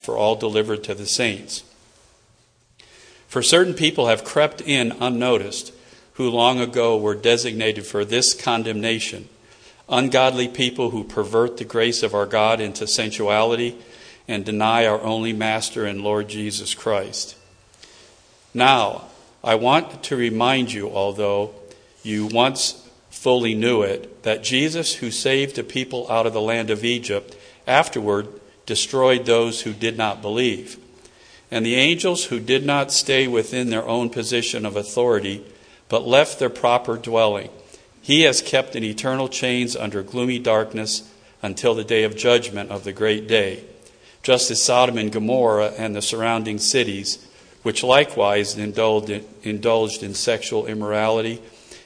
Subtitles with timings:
[0.00, 1.62] for all delivered to the saints.
[3.28, 5.72] For certain people have crept in unnoticed,
[6.14, 9.28] who long ago were designated for this condemnation
[9.90, 13.76] ungodly people who pervert the grace of our God into sensuality
[14.28, 17.36] and deny our only Master and Lord Jesus Christ.
[18.54, 19.06] Now,
[19.42, 21.54] I want to remind you, although
[22.02, 26.70] you once fully knew it, that Jesus, who saved the people out of the land
[26.70, 27.36] of Egypt,
[27.66, 28.28] afterward
[28.70, 30.78] destroyed those who did not believe.
[31.50, 35.44] And the angels who did not stay within their own position of authority,
[35.88, 37.50] but left their proper dwelling,
[38.00, 41.12] he has kept in eternal chains under gloomy darkness
[41.42, 43.64] until the day of judgment of the great day,
[44.22, 47.26] just as Sodom and Gomorrah and the surrounding cities,
[47.64, 51.42] which likewise indulged in sexual immorality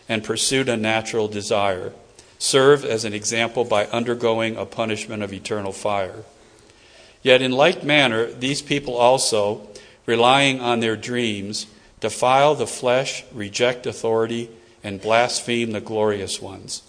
[0.06, 1.94] and pursued a natural desire,
[2.38, 6.24] serve as an example by undergoing a punishment of eternal fire.
[7.24, 9.66] Yet, in like manner, these people also,
[10.04, 11.66] relying on their dreams,
[11.98, 14.50] defile the flesh, reject authority,
[14.84, 16.82] and blaspheme the glorious ones.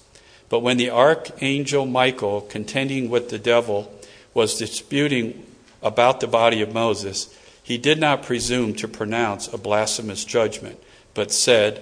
[0.49, 3.91] But when the archangel Michael, contending with the devil,
[4.33, 5.45] was disputing
[5.81, 10.77] about the body of Moses, he did not presume to pronounce a blasphemous judgment,
[11.13, 11.81] but said,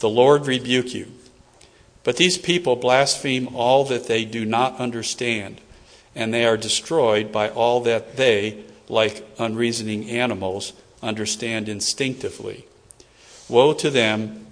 [0.00, 1.10] The Lord rebuke you.
[2.04, 5.62] But these people blaspheme all that they do not understand
[6.18, 12.66] and they are destroyed by all that they, like unreasoning animals, understand instinctively.
[13.48, 14.48] Woe to them,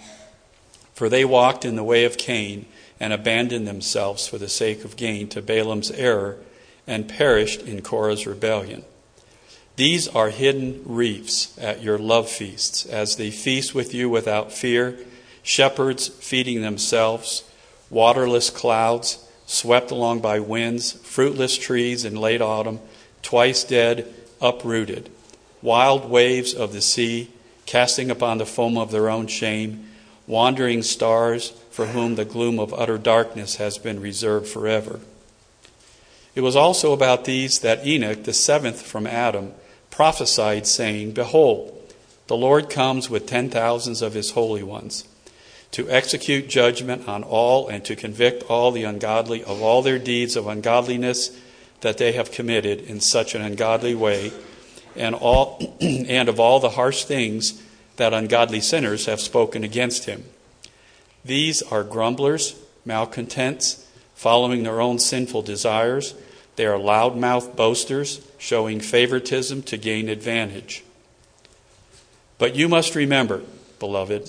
[0.94, 2.66] for they walked in the way of Cain
[3.00, 6.38] and abandoned themselves for the sake of gain to Balaam's error
[6.86, 8.84] and perished in Korah's rebellion.
[9.74, 14.96] These are hidden reefs at your love feasts, as they feast with you without fear,
[15.42, 17.42] shepherds feeding themselves,
[17.90, 22.80] waterless clouds swept along by winds, fruitless trees in late autumn,
[23.22, 25.08] twice dead, uprooted,
[25.62, 27.30] wild waves of the sea,
[27.64, 29.88] casting upon the foam of their own shame,
[30.26, 35.00] wandering stars for whom the gloom of utter darkness has been reserved forever.
[36.34, 39.52] It was also about these that Enoch, the seventh from Adam,
[39.90, 41.72] prophesied, saying, Behold,
[42.26, 45.04] the Lord comes with ten thousands of his holy ones
[45.72, 50.36] to execute judgment on all and to convict all the ungodly of all their deeds
[50.36, 51.38] of ungodliness
[51.80, 54.32] that they have committed in such an ungodly way,
[54.94, 57.62] and, all, and of all the harsh things
[57.96, 60.24] that ungodly sinners have spoken against him.
[61.24, 66.14] These are grumblers, malcontents, following their own sinful desires.
[66.56, 70.84] They are loudmouth boasters, showing favoritism to gain advantage.
[72.38, 73.42] But you must remember,
[73.78, 74.28] beloved,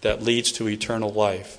[0.00, 1.58] that leads to eternal life.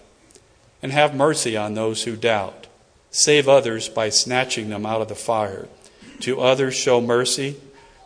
[0.82, 2.68] And have mercy on those who doubt.
[3.12, 5.68] Save others by snatching them out of the fire.
[6.22, 7.58] To others, show mercy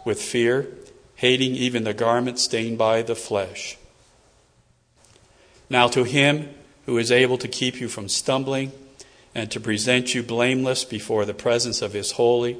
[0.06, 0.68] with fear,
[1.16, 3.78] hating even the garment stained by the flesh.
[5.70, 6.50] Now, to him
[6.86, 8.72] who is able to keep you from stumbling
[9.34, 12.58] and to present you blameless before the presence of his holy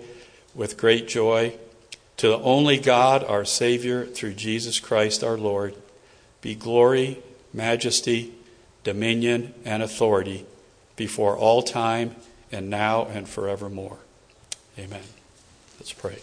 [0.56, 1.56] with great joy,
[2.18, 5.76] to the only God, our Savior, through Jesus Christ our Lord,
[6.42, 7.22] be glory
[7.54, 8.34] majesty,
[8.84, 10.46] dominion, and authority
[10.96, 12.16] before all time
[12.52, 13.98] and now and forevermore.
[14.78, 15.04] Amen.
[15.80, 16.18] Let's pray.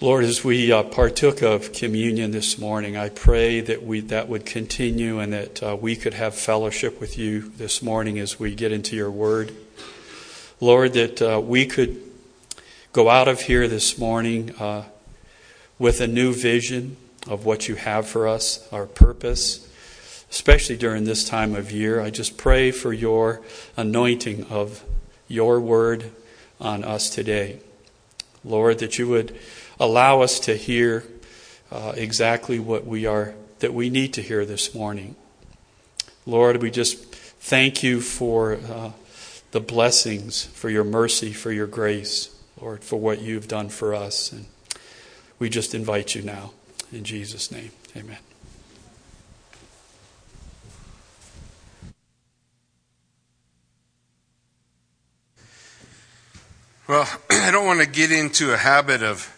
[0.00, 4.44] Lord, as we uh, partook of communion this morning, I pray that we that would
[4.44, 8.72] continue and that uh, we could have fellowship with you this morning as we get
[8.72, 9.54] into your word.
[10.60, 12.02] Lord, that uh, we could
[12.92, 14.84] go out of here this morning uh,
[15.78, 16.96] with a new vision
[17.26, 19.66] of what you have for us, our purpose,
[20.30, 22.02] especially during this time of year.
[22.02, 23.40] I just pray for your
[23.78, 24.84] anointing of
[25.26, 26.10] your word
[26.60, 27.60] on us today.
[28.44, 29.38] Lord, that you would
[29.80, 31.04] allow us to hear
[31.70, 35.14] uh, exactly what we are that we need to hear this morning.
[36.26, 38.90] Lord, we just thank you for uh,
[39.52, 42.28] the blessings, for your mercy, for your grace.
[42.62, 44.30] Lord, for what you've done for us.
[44.30, 44.46] And
[45.40, 46.52] we just invite you now.
[46.92, 48.18] In Jesus' name, amen.
[56.86, 59.36] Well, I don't want to get into a habit of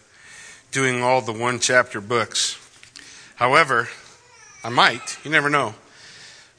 [0.71, 2.59] doing all the one chapter books.
[3.37, 3.89] However,
[4.63, 5.17] I might.
[5.25, 5.73] You never know.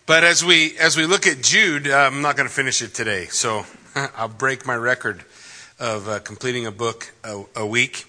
[0.04, 2.92] But as we as we look at Jude, uh, I'm not going to finish it
[2.92, 3.66] today, so
[4.16, 5.24] I'll break my record
[5.78, 8.06] of uh, completing a book a, a week.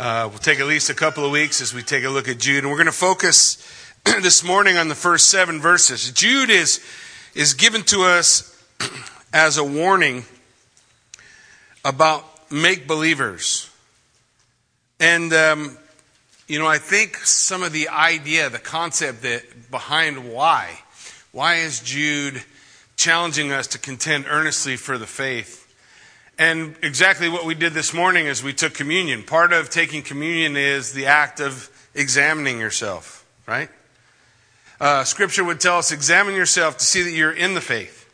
[0.00, 2.38] Uh, we'll take at least a couple of weeks as we take a look at
[2.38, 3.64] Jude, and we're going to focus
[4.04, 6.10] this morning on the first seven verses.
[6.10, 6.80] Jude is
[7.34, 8.64] is given to us
[9.32, 10.24] as a warning
[11.84, 13.70] about make believers.
[15.00, 15.78] And, um,
[16.48, 20.80] you know, I think some of the idea, the concept that behind why,
[21.30, 22.42] why is Jude
[22.96, 25.57] challenging us to contend earnestly for the faith?
[26.38, 29.24] And exactly what we did this morning is we took communion.
[29.24, 33.68] Part of taking communion is the act of examining yourself, right?
[34.80, 38.08] Uh, scripture would tell us examine yourself to see that you're in the faith.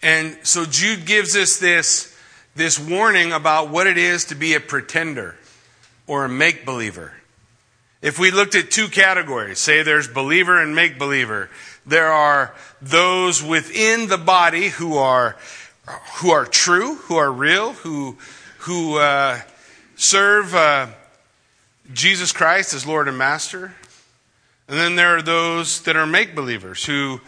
[0.00, 2.16] And so Jude gives us this,
[2.56, 5.36] this warning about what it is to be a pretender
[6.06, 7.12] or a make believer.
[8.00, 11.50] If we looked at two categories, say there's believer and make believer,
[11.84, 15.36] there are those within the body who are
[16.20, 18.16] who are true, who are real, who
[18.58, 19.40] who uh,
[19.96, 20.88] serve uh,
[21.92, 23.74] Jesus Christ as Lord and Master,
[24.68, 27.20] and then there are those that are make believers who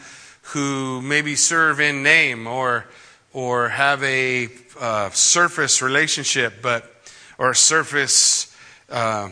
[0.53, 2.87] who maybe serve in name or
[3.33, 4.49] or have a
[4.79, 6.91] uh, surface relationship, but
[7.39, 8.55] or a surface
[8.91, 9.31] uh,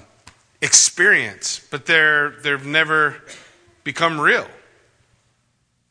[0.60, 3.22] experience, but they're, they've never
[3.84, 4.46] become real.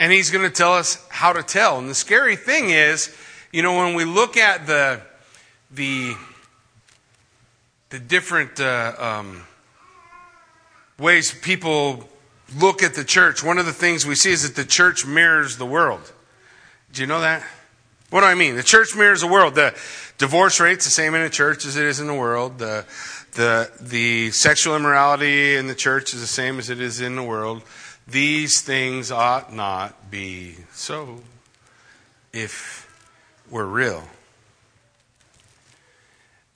[0.01, 1.77] And he's going to tell us how to tell.
[1.77, 3.15] And the scary thing is,
[3.51, 4.99] you know, when we look at the,
[5.69, 6.15] the,
[7.91, 9.43] the different uh, um,
[10.97, 12.09] ways people
[12.57, 15.57] look at the church, one of the things we see is that the church mirrors
[15.57, 16.11] the world.
[16.91, 17.43] Do you know that?
[18.09, 18.55] What do I mean?
[18.55, 19.53] The church mirrors the world.
[19.53, 19.79] The
[20.17, 22.57] divorce rate's the same in a church as it is in the world.
[22.57, 22.85] The
[23.33, 27.23] the, the sexual immorality in the church is the same as it is in the
[27.23, 27.63] world.
[28.11, 31.21] These things ought not be so
[32.33, 32.87] if
[33.49, 34.03] we're real.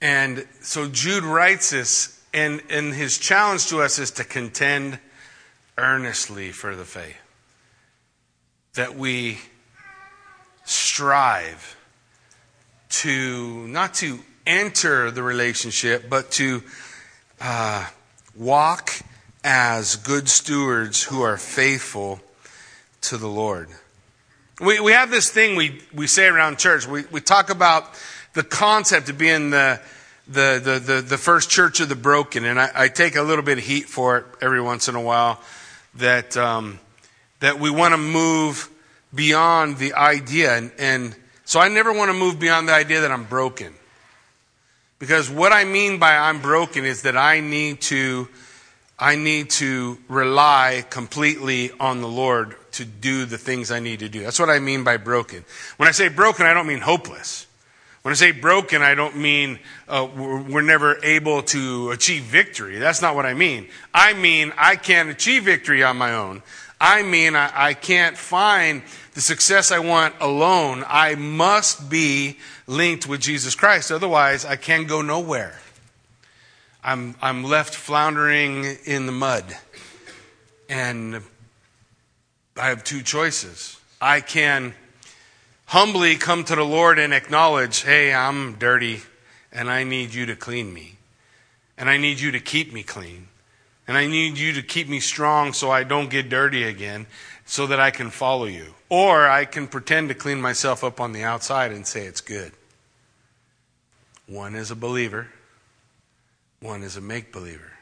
[0.02, 4.98] And so Jude writes this, and, and his challenge to us is to contend
[5.78, 7.16] earnestly for the faith.
[8.74, 9.38] That we
[10.66, 11.76] strive
[12.90, 16.62] to, not to enter the relationship, but to
[17.40, 17.86] uh,
[18.34, 18.92] walk
[19.48, 22.18] as good stewards who are faithful
[23.00, 23.68] to the Lord.
[24.60, 26.88] We, we have this thing we, we say around church.
[26.88, 27.84] We, we talk about
[28.32, 29.80] the concept of being the,
[30.26, 32.44] the, the, the, the first church of the broken.
[32.44, 35.00] And I, I, take a little bit of heat for it every once in a
[35.00, 35.40] while
[35.94, 36.80] that, um,
[37.38, 38.68] that we want to move
[39.14, 40.56] beyond the idea.
[40.56, 43.74] And, and so I never want to move beyond the idea that I'm broken.
[44.98, 48.26] Because what I mean by I'm broken is that I need to,
[48.98, 54.08] I need to rely completely on the Lord to do the things I need to
[54.08, 54.22] do.
[54.22, 55.44] That's what I mean by broken.
[55.76, 57.46] When I say broken, I don't mean hopeless.
[58.02, 59.58] When I say broken, I don't mean
[59.88, 62.78] uh, we're never able to achieve victory.
[62.78, 63.68] That's not what I mean.
[63.92, 66.42] I mean I can't achieve victory on my own.
[66.80, 68.82] I mean I, I can't find
[69.14, 70.84] the success I want alone.
[70.86, 73.90] I must be linked with Jesus Christ.
[73.90, 75.58] Otherwise, I can go nowhere.
[76.86, 79.44] I'm, I'm left floundering in the mud.
[80.68, 81.20] And
[82.56, 83.80] I have two choices.
[84.00, 84.72] I can
[85.66, 89.00] humbly come to the Lord and acknowledge, hey, I'm dirty
[89.50, 90.94] and I need you to clean me.
[91.76, 93.26] And I need you to keep me clean.
[93.88, 97.06] And I need you to keep me strong so I don't get dirty again
[97.44, 98.74] so that I can follow you.
[98.88, 102.52] Or I can pretend to clean myself up on the outside and say it's good.
[104.28, 105.28] One is a believer,
[106.66, 107.72] one is a make believer.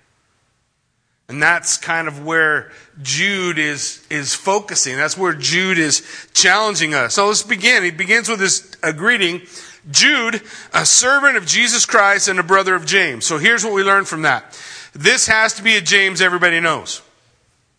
[1.29, 2.71] And that's kind of where
[3.03, 4.97] Jude is, is focusing.
[4.97, 7.14] That's where Jude is challenging us.
[7.14, 7.83] So let's begin.
[7.83, 9.43] He begins with this a greeting.
[9.91, 13.26] Jude, a servant of Jesus Christ and a brother of James.
[13.26, 14.59] So here's what we learn from that.
[14.93, 17.03] This has to be a James everybody knows.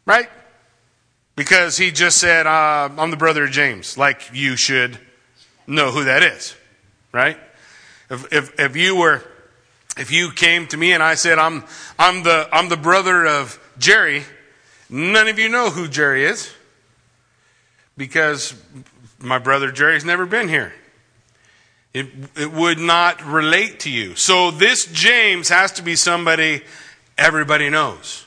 [0.06, 0.30] Right?
[1.36, 3.98] Because he just said, uh, I'm the brother of James.
[3.98, 5.00] Like you should
[5.68, 6.56] know who that is.
[7.12, 7.38] Right?
[8.10, 9.24] If, if, if you were,
[9.98, 11.64] if you came to me and I said, I'm,
[11.98, 14.24] I'm the, I'm the brother of Jerry,
[14.90, 16.54] none of you know who Jerry is
[17.98, 18.54] because
[19.20, 20.74] my brother Jerry's never been here.
[21.94, 24.16] It, it would not relate to you.
[24.16, 26.62] So this James has to be somebody
[27.18, 28.26] everybody knows.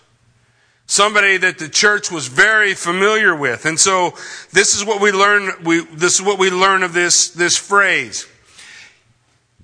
[0.86, 3.66] Somebody that the church was very familiar with.
[3.66, 4.14] And so
[4.52, 8.26] this is what we learn, we, this is what we learn of this, this phrase.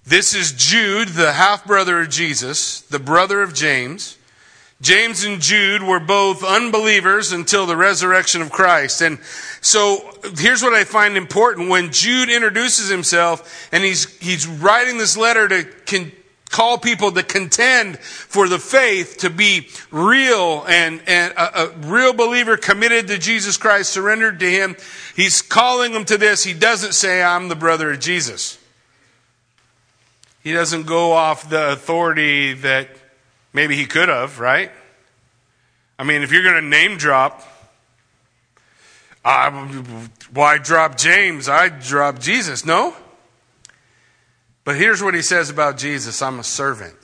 [0.06, 4.18] This is Jude, the half brother of Jesus, the brother of James.
[4.82, 9.00] James and Jude were both unbelievers until the resurrection of Christ.
[9.00, 9.18] And
[9.62, 11.70] so here's what I find important.
[11.70, 16.12] When Jude introduces himself and he's, he's writing this letter to con-
[16.50, 22.12] call people to contend for the faith, to be real and, and a, a real
[22.12, 24.76] believer committed to Jesus Christ, surrendered to him,
[25.16, 26.44] he's calling them to this.
[26.44, 28.58] He doesn't say, I'm the brother of Jesus.
[30.44, 32.90] He doesn't go off the authority that
[33.54, 34.70] maybe he could have, right?
[35.98, 37.42] I mean, if you're going to name drop,
[39.24, 39.50] uh,
[40.34, 41.48] why drop James?
[41.48, 42.66] I drop Jesus.
[42.66, 42.94] No?
[44.64, 46.96] But here's what he says about Jesus I'm a servant.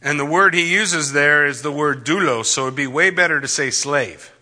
[0.00, 3.40] And the word he uses there is the word doulos, so it'd be way better
[3.40, 4.32] to say slave.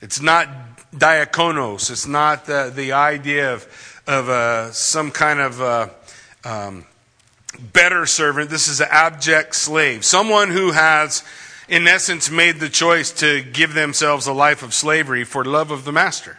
[0.00, 0.48] It's not
[0.92, 1.88] diakonos.
[1.88, 5.88] It's not the, the idea of, of uh, some kind of uh,
[6.44, 6.86] um,
[7.72, 8.50] better servant.
[8.50, 10.04] This is an abject slave.
[10.04, 11.22] Someone who has,
[11.68, 15.84] in essence, made the choice to give themselves a life of slavery for love of
[15.84, 16.38] the master.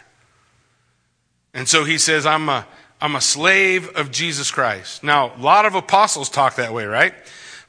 [1.52, 2.66] And so he says, I'm a,
[3.00, 5.04] I'm a slave of Jesus Christ.
[5.04, 7.14] Now, a lot of apostles talk that way, right?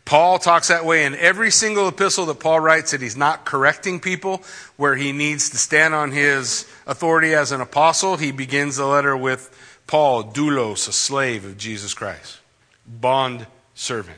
[0.06, 4.00] Paul talks that way in every single epistle that Paul writes that he's not correcting
[4.00, 4.44] people
[4.78, 8.18] where he needs to stand on his authority as an apostle.
[8.18, 9.50] He begins the letter with
[9.88, 12.40] Paul, doulos, a slave of Jesus Christ,
[12.86, 14.18] bond servant.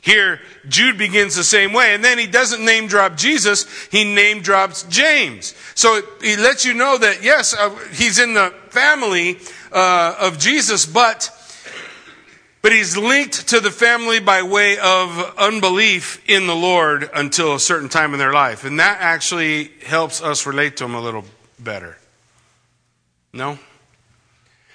[0.00, 4.40] Here, Jude begins the same way, and then he doesn't name drop Jesus, he name
[4.40, 5.54] drops James.
[5.74, 9.38] So he lets you know that, yes, uh, he's in the family
[9.70, 11.30] uh, of Jesus, but,
[12.62, 17.60] but he's linked to the family by way of unbelief in the Lord until a
[17.60, 18.64] certain time in their life.
[18.64, 21.24] And that actually helps us relate to him a little
[21.58, 21.98] better.
[23.34, 23.58] No?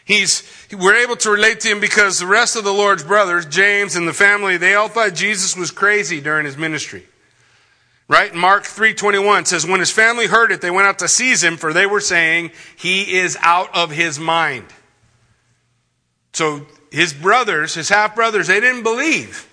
[0.05, 3.95] He's, we're able to relate to him because the rest of the Lord's brothers, James
[3.95, 7.05] and the family, they all thought Jesus was crazy during his ministry.
[8.09, 8.35] Right?
[8.35, 11.71] Mark 3.21 says, when his family heard it, they went out to seize him, for
[11.71, 14.65] they were saying, he is out of his mind.
[16.33, 19.47] So his brothers, his half brothers, they didn't believe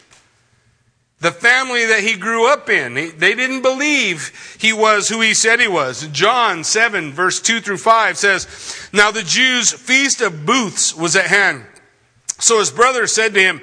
[1.20, 2.94] the family that he grew up in.
[2.94, 6.08] They didn't believe he was who he said he was.
[6.08, 11.26] John 7, verse 2 through 5 says, Now the Jews' feast of booths was at
[11.26, 11.66] hand.
[12.38, 13.60] So his brother said to him,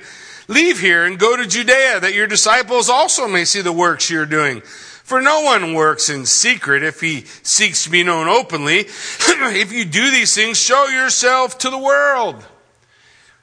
[0.48, 4.26] Leave here and go to Judea, that your disciples also may see the works you're
[4.26, 4.62] doing.
[4.62, 8.80] For no one works in secret if he seeks to be known openly.
[8.88, 12.46] if you do these things, show yourself to the world.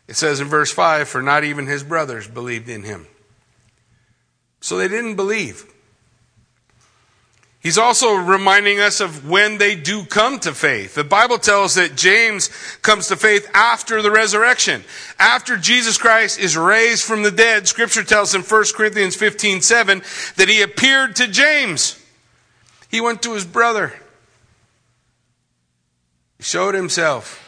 [0.06, 3.06] It says in verse 5, For not even his brothers believed in him.
[4.64, 5.70] So they didn't believe.
[7.60, 10.94] He's also reminding us of when they do come to faith.
[10.94, 12.48] The Bible tells that James
[12.80, 14.82] comes to faith after the resurrection.
[15.18, 20.02] After Jesus Christ is raised from the dead, scripture tells in 1 Corinthians 15, 7
[20.36, 22.02] that he appeared to James.
[22.90, 23.92] He went to his brother.
[26.38, 27.42] He showed himself.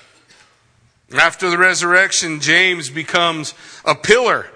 [1.18, 3.54] After the resurrection, James becomes
[3.86, 4.50] a pillar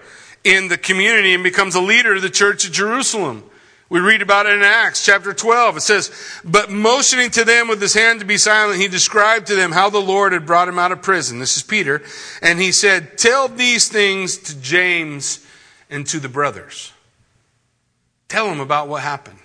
[0.44, 3.44] in the community and becomes a leader of the church of Jerusalem.
[3.90, 5.78] We read about it in Acts chapter 12.
[5.78, 9.56] It says, But motioning to them with his hand to be silent, he described to
[9.56, 11.40] them how the Lord had brought him out of prison.
[11.40, 12.00] This is Peter.
[12.40, 15.44] And he said, Tell these things to James
[15.90, 16.92] and to the brothers.
[18.28, 19.39] Tell them about what happened.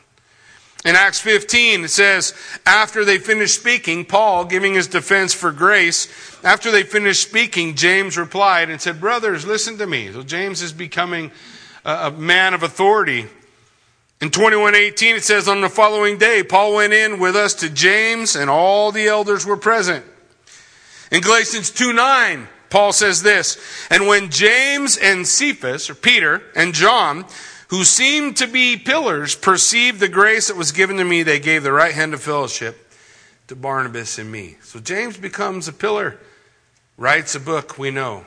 [0.85, 6.07] In Acts 15, it says, after they finished speaking, Paul giving his defense for grace,
[6.43, 10.11] after they finished speaking, James replied and said, Brothers, listen to me.
[10.11, 11.31] So James is becoming
[11.83, 13.25] a, man of authority.
[14.21, 18.35] In 2118, it says, On the following day, Paul went in with us to James,
[18.35, 20.05] and all the elders were present.
[21.11, 23.57] In Galatians 2 9, Paul says this,
[23.89, 27.25] And when James and Cephas, or Peter, and John,
[27.75, 31.61] who seemed to be pillars, perceived the grace that was given to me, they gave
[31.61, 32.89] the right hand of fellowship
[33.47, 34.55] to Barnabas and me.
[34.63, 36.17] So James becomes a pillar,
[36.95, 38.25] writes a book, we know.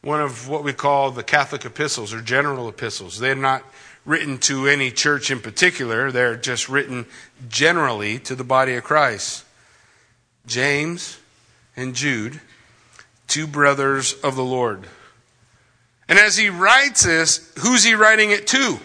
[0.00, 3.18] One of what we call the Catholic epistles or general epistles.
[3.18, 3.62] They're not
[4.06, 7.04] written to any church in particular, they're just written
[7.50, 9.44] generally to the body of Christ.
[10.46, 11.18] James
[11.76, 12.40] and Jude,
[13.28, 14.86] two brothers of the Lord.
[16.08, 18.78] And as he writes this, who's he writing it to?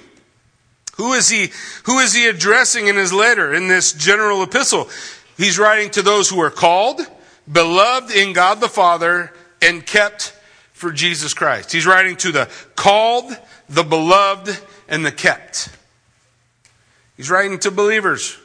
[0.96, 1.52] Who is he,
[1.84, 4.90] who is he addressing in his letter, in this general epistle?
[5.38, 7.02] He's writing to those who are called,
[7.52, 9.32] beloved in God the Father,
[9.62, 10.34] and kept
[10.74, 11.72] for Jesus Christ.
[11.72, 13.36] He's writing to the called,
[13.70, 15.70] the beloved, and the kept.
[17.16, 18.38] He's writing to believers.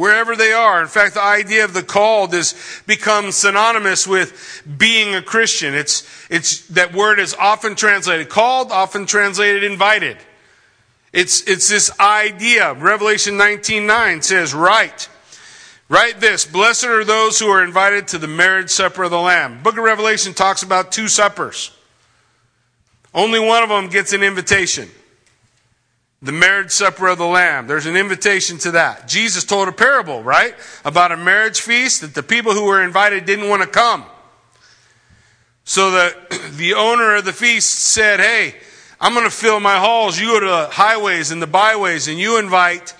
[0.00, 0.80] Wherever they are.
[0.80, 2.54] In fact, the idea of the called has
[2.86, 5.74] become synonymous with being a Christian.
[5.74, 10.16] It's, it's, that word is often translated called, often translated invited.
[11.12, 12.72] It's, it's this idea.
[12.74, 15.08] Revelation 19.9 says, Write.
[15.88, 16.46] Write this.
[16.46, 19.62] Blessed are those who are invited to the marriage supper of the Lamb.
[19.62, 21.72] Book of Revelation talks about two suppers.
[23.12, 24.88] Only one of them gets an invitation.
[26.22, 27.66] The marriage supper of the Lamb.
[27.66, 29.08] There's an invitation to that.
[29.08, 30.54] Jesus told a parable, right?
[30.84, 34.04] About a marriage feast that the people who were invited didn't want to come.
[35.64, 38.54] So the, the owner of the feast said, Hey,
[39.00, 40.20] I'm going to fill my halls.
[40.20, 42.94] You go to the highways and the byways and you invite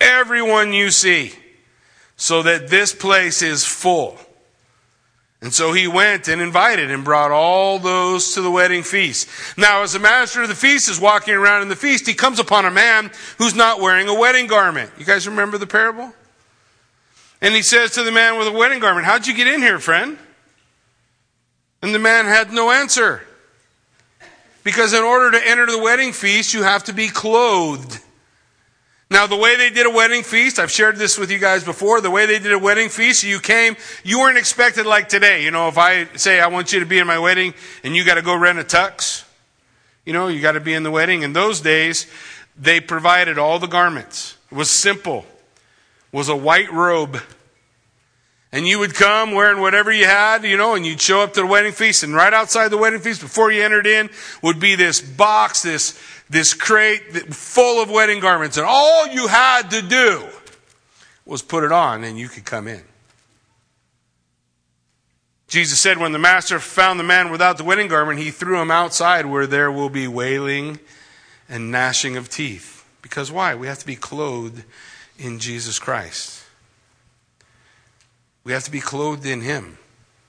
[0.00, 1.32] everyone you see
[2.16, 4.18] so that this place is full.
[5.44, 9.28] And so he went and invited and brought all those to the wedding feast.
[9.58, 12.38] Now, as the master of the feast is walking around in the feast, he comes
[12.38, 14.90] upon a man who's not wearing a wedding garment.
[14.98, 16.14] You guys remember the parable?
[17.42, 19.78] And he says to the man with a wedding garment, How'd you get in here,
[19.78, 20.16] friend?
[21.82, 23.20] And the man had no answer.
[24.62, 28.00] Because in order to enter the wedding feast, you have to be clothed.
[29.14, 32.00] Now, the way they did a wedding feast, I've shared this with you guys before.
[32.00, 35.44] The way they did a wedding feast, you came, you weren't expected like today.
[35.44, 37.54] You know, if I say, I want you to be in my wedding,
[37.84, 39.24] and you got to go rent a tux,
[40.04, 41.22] you know, you got to be in the wedding.
[41.22, 42.08] In those days,
[42.58, 44.36] they provided all the garments.
[44.50, 45.24] It was simple.
[46.12, 47.20] It was a white robe
[48.54, 51.40] and you would come wearing whatever you had, you know, and you'd show up to
[51.40, 52.04] the wedding feast.
[52.04, 54.08] And right outside the wedding feast, before you entered in,
[54.44, 58.56] would be this box, this, this crate full of wedding garments.
[58.56, 60.22] And all you had to do
[61.26, 62.82] was put it on and you could come in.
[65.48, 68.70] Jesus said, when the master found the man without the wedding garment, he threw him
[68.70, 70.78] outside where there will be wailing
[71.48, 72.88] and gnashing of teeth.
[73.02, 73.56] Because why?
[73.56, 74.62] We have to be clothed
[75.18, 76.43] in Jesus Christ.
[78.44, 79.78] We have to be clothed in Him.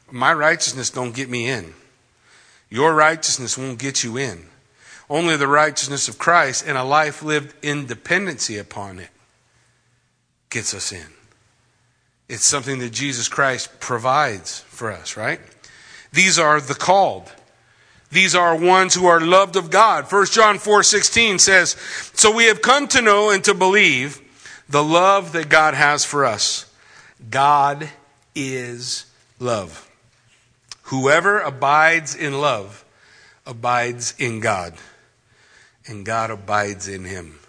[0.10, 1.74] My righteousness don't get me in.
[2.69, 4.45] Your righteousness won't get you in.
[5.10, 9.10] Only the righteousness of Christ and a life lived in dependency upon it
[10.49, 11.06] gets us in.
[12.28, 15.39] It's something that Jesus Christ provides for us, right?
[16.12, 17.32] These are the called.
[18.12, 20.12] These are ones who are loved of God.
[20.12, 21.71] 1 John 4 16 says,
[22.13, 24.21] So we have come to know and to believe
[24.69, 26.71] the love that God has for us.
[27.30, 27.89] God
[28.36, 29.06] is
[29.39, 29.89] love.
[30.84, 32.86] Whoever abides in love
[33.45, 34.74] abides in God,
[35.88, 37.39] and God abides in him.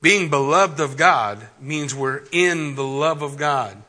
[0.00, 3.82] Being beloved of God means we're in the love of God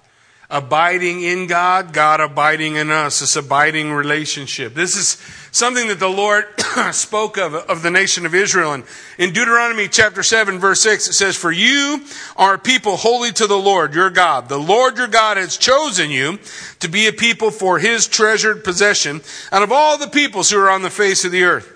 [0.50, 4.74] abiding in God, God abiding in us, this abiding relationship.
[4.74, 5.18] This is
[5.52, 6.46] something that the Lord
[6.92, 8.74] spoke of, of the nation of Israel.
[8.74, 8.84] And
[9.20, 12.04] in Deuteronomy chapter 7, verse 6, it says, For you
[12.36, 14.50] are a people holy to the Lord your God.
[14.50, 16.40] The Lord your God has chosen you
[16.80, 20.72] to be a people for his treasured possession out of all the peoples who are
[20.72, 21.72] on the face of the earth.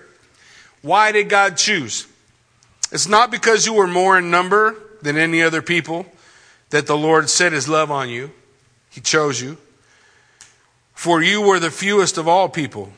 [0.82, 2.08] Why did God choose?
[2.90, 6.06] It's not because you were more in number than any other people
[6.70, 8.32] that the Lord set his love on you.
[8.94, 9.56] He chose you.
[10.94, 12.92] For you were the fewest of all people.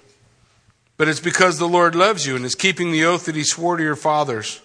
[0.98, 3.78] But it's because the Lord loves you and is keeping the oath that He swore
[3.78, 4.60] to your fathers.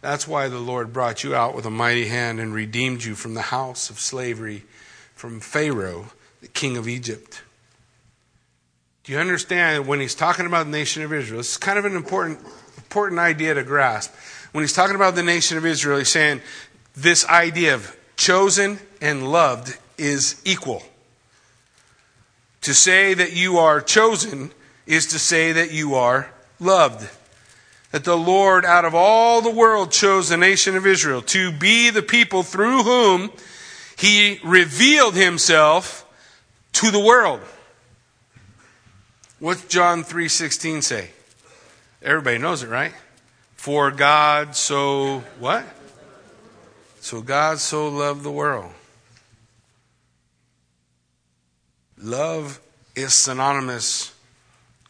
[0.00, 3.34] That's why the Lord brought you out with a mighty hand and redeemed you from
[3.34, 4.64] the house of slavery,
[5.14, 6.06] from Pharaoh,
[6.40, 7.42] the king of Egypt.
[9.04, 11.38] Do you understand when he's talking about the nation of Israel?
[11.38, 12.40] This is kind of an important,
[12.76, 14.12] important idea to grasp.
[14.50, 16.40] When he's talking about the nation of Israel, he's saying
[16.96, 20.82] this idea of chosen and loved is equal.
[22.62, 24.50] To say that you are chosen
[24.86, 27.08] is to say that you are loved.
[27.92, 31.90] That the Lord out of all the world chose the nation of Israel to be
[31.90, 33.30] the people through whom
[33.96, 36.04] he revealed himself
[36.74, 37.40] to the world.
[39.38, 41.10] What's John 3:16 say?
[42.02, 42.92] Everybody knows it, right?
[43.56, 45.64] For God so what?
[47.00, 48.72] So God so loved the world
[51.98, 52.60] Love
[52.94, 54.14] is synonymous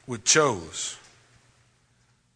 [0.06, 0.98] with chose.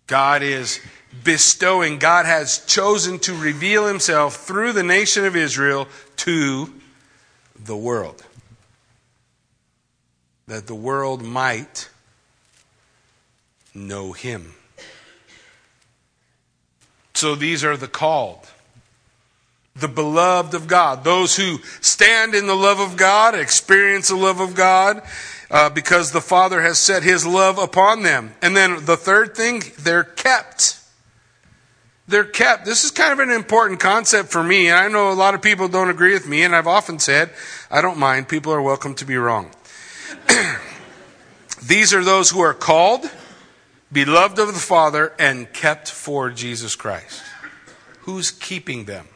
[0.06, 0.80] God is
[1.22, 6.72] bestowing, God has chosen to reveal himself through the nation of Israel to
[7.64, 8.24] the world.
[10.48, 11.88] That the world might
[13.72, 14.54] know him.
[17.14, 18.48] So these are the called
[19.80, 24.40] the beloved of God, those who stand in the love of God, experience the love
[24.40, 25.02] of God,
[25.50, 28.34] uh, because the Father has set His love upon them.
[28.40, 30.78] And then the third thing, they're kept.
[32.06, 32.64] they're kept.
[32.64, 35.42] This is kind of an important concept for me, and I know a lot of
[35.42, 37.30] people don't agree with me, and I've often said,
[37.70, 38.28] I don't mind.
[38.28, 39.50] People are welcome to be wrong.
[41.62, 43.08] These are those who are called,
[43.92, 47.22] beloved of the Father, and kept for Jesus Christ.
[48.00, 49.06] Who's keeping them?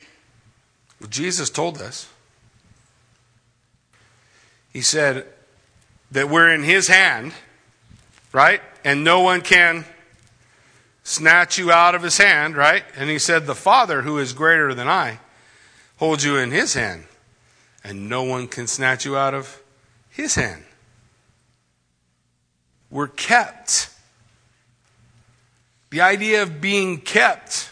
[0.00, 2.08] Well, Jesus told us.
[4.72, 5.26] He said
[6.10, 7.32] that we're in His hand,
[8.32, 8.60] right?
[8.84, 9.84] And no one can
[11.08, 12.84] snatch you out of his hand, right?
[12.94, 15.20] And he said, The Father, who is greater than I,
[15.96, 17.04] holds you in his hand,
[17.82, 19.62] and no one can snatch you out of
[20.10, 20.64] his hand.
[22.90, 23.90] We're kept.
[25.90, 27.70] The idea of being kept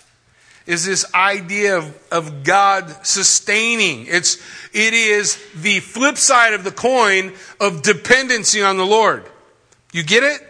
[0.66, 4.06] is this idea of, of God sustaining.
[4.08, 4.36] It's,
[4.72, 9.24] it is the flip side of the coin of dependency on the Lord.
[9.92, 10.42] You get it?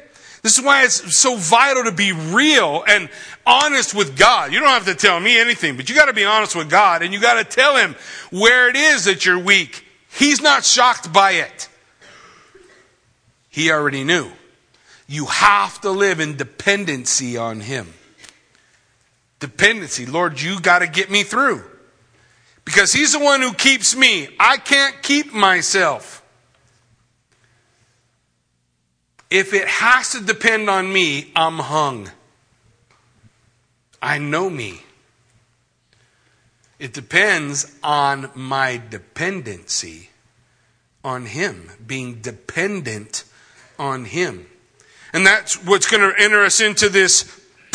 [0.42, 3.08] This is why it's so vital to be real and
[3.44, 4.52] honest with God.
[4.52, 7.02] You don't have to tell me anything, but you got to be honest with God
[7.02, 7.96] and you got to tell Him
[8.30, 9.84] where it is that you're weak.
[10.08, 11.68] He's not shocked by it.
[13.50, 14.30] He already knew.
[15.08, 17.92] You have to live in dependency on Him.
[19.38, 20.06] Dependency.
[20.06, 21.62] Lord, you got to get me through.
[22.64, 24.28] Because He's the one who keeps me.
[24.40, 26.22] I can't keep myself.
[29.30, 32.10] If it has to depend on me, I'm hung.
[34.00, 34.82] I know me.
[36.78, 40.10] It depends on my dependency
[41.02, 43.24] on Him, being dependent
[43.78, 44.46] on Him.
[45.12, 47.24] And that's what's going to enter us into this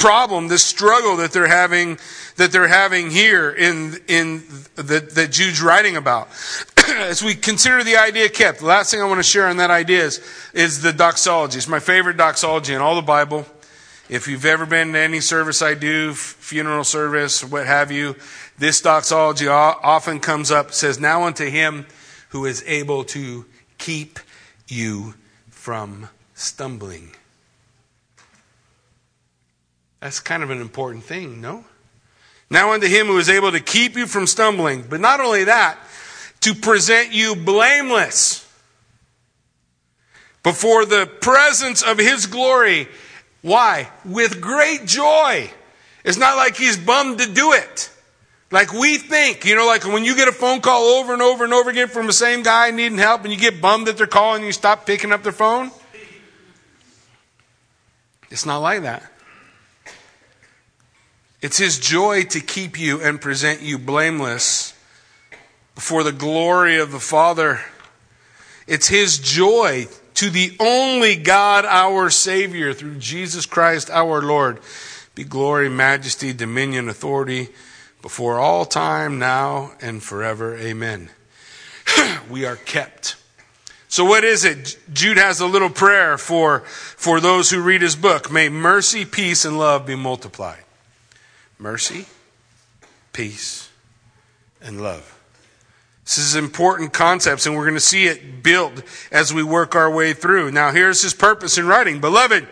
[0.01, 1.99] problem, this struggle that they're having,
[2.37, 4.39] that they're having here in, in
[4.75, 6.27] the, that Jude's writing about.
[6.87, 9.69] As we consider the idea kept, the last thing I want to share on that
[9.69, 10.19] idea is,
[10.53, 11.57] is the doxology.
[11.57, 13.45] It's my favorite doxology in all the Bible.
[14.09, 18.15] If you've ever been to any service I do, funeral service, what have you,
[18.57, 21.85] this doxology often comes up, says, Now unto him
[22.29, 23.45] who is able to
[23.77, 24.19] keep
[24.67, 25.13] you
[25.49, 27.11] from stumbling.
[30.01, 31.63] That's kind of an important thing, no?
[32.49, 35.77] Now unto him who is able to keep you from stumbling, but not only that,
[36.41, 38.45] to present you blameless
[40.43, 42.87] before the presence of his glory.
[43.41, 43.89] Why?
[44.03, 45.49] With great joy.
[46.03, 47.91] It's not like he's bummed to do it.
[48.49, 51.43] Like we think, you know, like when you get a phone call over and over
[51.43, 54.07] and over again from the same guy needing help and you get bummed that they're
[54.07, 55.71] calling and you stop picking up their phone.
[58.29, 59.09] It's not like that.
[61.41, 64.75] It's His joy to keep you and present you blameless
[65.73, 67.61] before the glory of the Father.
[68.67, 74.59] It's His joy to the only God, our Savior, through Jesus Christ our Lord,
[75.15, 77.49] be glory, majesty, dominion, authority
[78.03, 80.55] before all time, now, and forever.
[80.57, 81.09] Amen.
[82.29, 83.15] we are kept.
[83.87, 84.77] So what is it?
[84.93, 88.31] Jude has a little prayer for, for those who read his book.
[88.31, 90.63] May mercy, peace, and love be multiplied
[91.61, 92.07] mercy,
[93.13, 93.69] peace,
[94.61, 95.19] and love.
[96.03, 99.89] This is important concepts, and we're going to see it build as we work our
[99.89, 100.51] way through.
[100.51, 102.01] Now, here's his purpose in writing.
[102.01, 102.47] Beloved,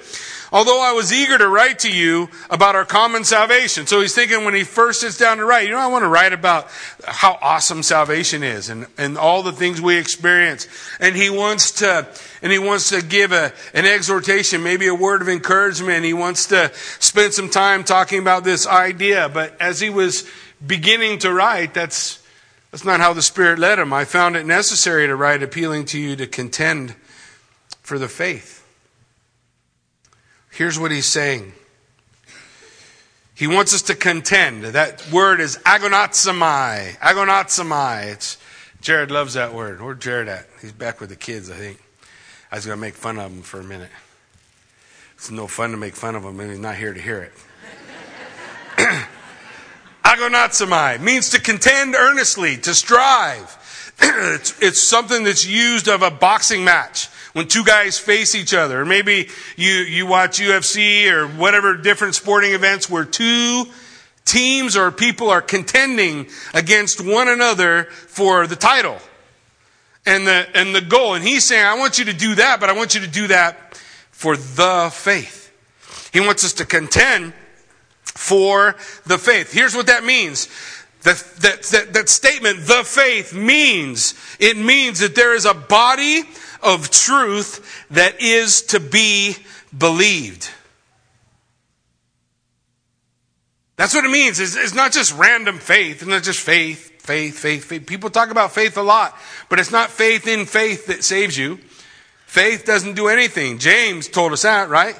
[0.51, 3.87] although I was eager to write to you about our common salvation.
[3.87, 6.07] So he's thinking when he first sits down to write, you know, I want to
[6.07, 6.67] write about
[7.05, 10.67] how awesome salvation is and, and all the things we experience.
[10.99, 12.07] And he wants to,
[12.41, 16.05] and he wants to give a, an exhortation, maybe a word of encouragement.
[16.05, 19.29] He wants to spend some time talking about this idea.
[19.29, 20.29] But as he was
[20.65, 22.23] beginning to write, that's,
[22.71, 23.93] that's not how the Spirit led him.
[23.93, 26.95] I found it necessary to write appealing to you to contend
[27.81, 28.58] for the faith
[30.59, 31.53] Here's what he's saying.
[33.33, 34.65] He wants us to contend.
[34.65, 36.97] That word is agonizomai.
[36.97, 38.11] Agonizomai.
[38.11, 38.37] It's
[38.81, 39.81] Jared loves that word.
[39.81, 40.47] Where's Jared at?
[40.59, 41.81] He's back with the kids, I think.
[42.51, 43.89] I was going to make fun of him for a minute.
[45.13, 47.33] It's no fun to make fun of him, and he's not here to hear it.
[50.03, 53.93] agonizomai means to contend earnestly, to strive.
[54.01, 58.81] it's, it's something that's used of a boxing match when two guys face each other.
[58.81, 63.65] Or maybe you, you watch UFC or whatever different sporting events where two
[64.25, 68.97] teams or people are contending against one another for the title
[70.05, 71.15] and the, and the goal.
[71.15, 73.27] And he's saying, I want you to do that, but I want you to do
[73.27, 73.75] that
[74.11, 75.51] for the faith.
[76.11, 77.33] He wants us to contend
[78.03, 79.53] for the faith.
[79.53, 80.47] Here's what that means.
[81.03, 86.23] That, that, that, that statement, the faith, means, it means that there is a body
[86.61, 89.35] of truth that is to be
[89.75, 90.49] believed.
[93.77, 94.39] That's what it means.
[94.39, 96.01] It's, it's not just random faith.
[96.01, 97.85] It's not just faith, faith, faith, faith.
[97.85, 99.17] People talk about faith a lot,
[99.47, 101.59] but it's not faith in faith that saves you.
[102.25, 103.57] Faith doesn't do anything.
[103.57, 104.95] James told us that, right?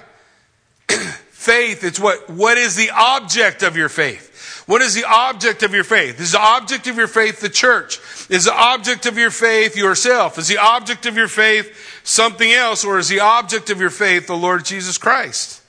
[0.88, 4.29] faith, it's what, what is the object of your faith?
[4.70, 6.22] What is the object of your faith?
[6.22, 8.00] Is the object of your faith the church?
[8.30, 10.38] Is the object of your faith yourself?
[10.38, 12.86] Is the object of your faith something else?
[12.86, 15.64] Or is the object of your faith the Lord Jesus Christ?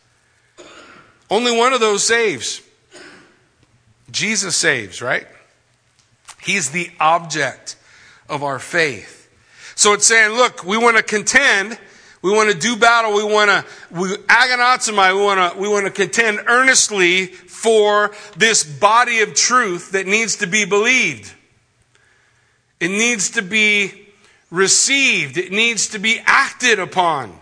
[1.30, 2.60] Only one of those saves.
[4.10, 5.26] Jesus saves, right?
[6.42, 7.76] He's the object
[8.28, 9.30] of our faith.
[9.76, 11.78] So it's saying, look, we want to contend
[12.22, 13.14] we want to do battle.
[13.14, 15.16] We want to we, agonizomai.
[15.16, 20.36] We want to we want to contend earnestly for this body of truth that needs
[20.36, 21.32] to be believed.
[22.78, 24.08] It needs to be
[24.50, 25.36] received.
[25.36, 27.38] It needs to be acted upon.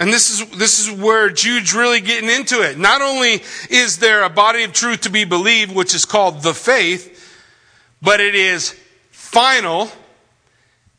[0.00, 2.76] And this is, this is where Jude's really getting into it.
[2.76, 6.54] Not only is there a body of truth to be believed, which is called the
[6.54, 7.40] faith,
[8.02, 8.76] but it is
[9.12, 9.88] final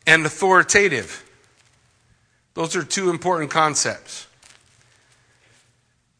[0.06, 1.23] and authoritative.
[2.54, 4.26] Those are two important concepts.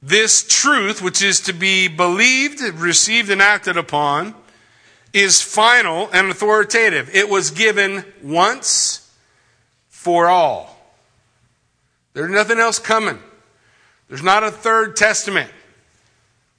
[0.03, 4.35] This truth, which is to be believed, received, and acted upon,
[5.13, 7.09] is final and authoritative.
[7.15, 9.11] It was given once
[9.89, 10.77] for all.
[12.13, 13.19] There's nothing else coming.
[14.09, 15.51] There's not a third testament.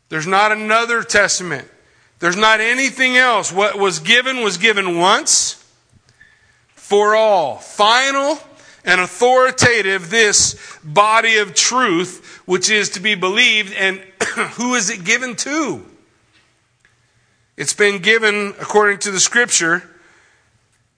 [0.10, 1.68] There's not another testament.
[2.20, 3.52] There's not anything else.
[3.52, 5.64] What was given was given once
[6.74, 7.58] for all.
[7.58, 8.40] Final
[8.86, 14.00] and authoritative this body of truth which is to be believed and
[14.54, 15.84] who is it given to?
[17.58, 19.84] It's been given according to the scripture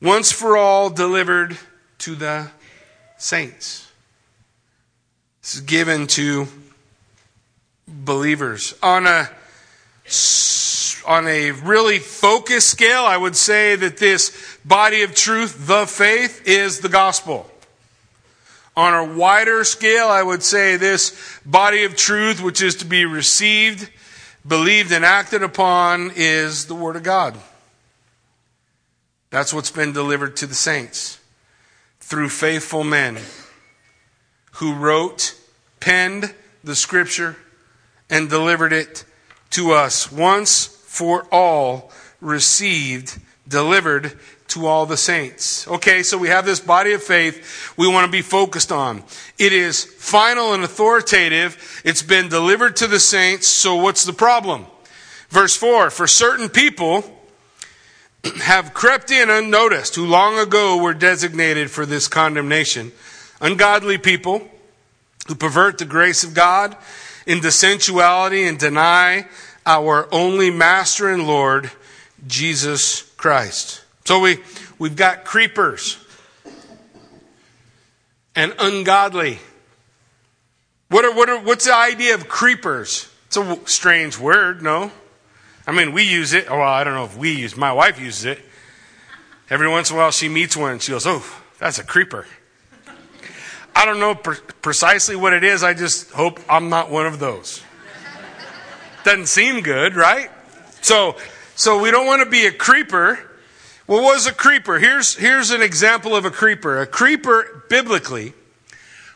[0.01, 1.57] once for all delivered
[1.99, 2.51] to the
[3.17, 3.91] saints.
[5.41, 6.47] This is given to
[7.87, 8.73] believers.
[8.83, 9.29] On a
[11.05, 16.47] on a really focused scale i would say that this body of truth the faith
[16.47, 17.49] is the gospel
[18.77, 23.05] on a wider scale, I would say this body of truth, which is to be
[23.05, 23.89] received,
[24.47, 27.35] believed, and acted upon, is the Word of God.
[29.31, 31.19] That's what's been delivered to the saints
[31.99, 33.17] through faithful men
[34.53, 35.35] who wrote,
[35.79, 37.35] penned the Scripture,
[38.11, 39.05] and delivered it
[39.49, 45.67] to us once for all, received, delivered to all the saints.
[45.67, 49.03] Okay, so we have this body of faith we want to be focused on.
[49.37, 51.81] It is final and authoritative.
[51.83, 53.47] It's been delivered to the saints.
[53.47, 54.65] So what's the problem?
[55.29, 57.03] Verse 4 For certain people
[58.41, 62.91] have crept in unnoticed, who long ago were designated for this condemnation.
[63.41, 64.47] Ungodly people
[65.27, 66.75] who pervert the grace of God
[67.25, 69.27] into sensuality and deny
[69.65, 71.69] our only Master and Lord,
[72.25, 73.83] Jesus Christ.
[74.07, 74.37] So we,
[74.79, 75.97] we've got creepers
[78.37, 79.39] and ungodly.
[80.87, 83.11] What are, what are, what's the idea of creepers?
[83.25, 84.93] It's a strange word, no?
[85.67, 86.49] I mean, we use it.
[86.49, 88.39] Well, I don't know if we use My wife uses it.
[89.49, 91.21] Every once in a while, she meets one and she goes, Oh,
[91.59, 92.25] that's a creeper.
[93.75, 95.63] I don't know pre- precisely what it is.
[95.63, 97.61] I just hope I'm not one of those.
[99.03, 100.31] Doesn't seem good, right?
[100.79, 101.17] So,
[101.55, 103.19] so we don't want to be a creeper.
[103.87, 104.79] What was a creeper?
[104.79, 106.81] Here's, here's an example of a creeper.
[106.81, 108.33] A creeper, biblically,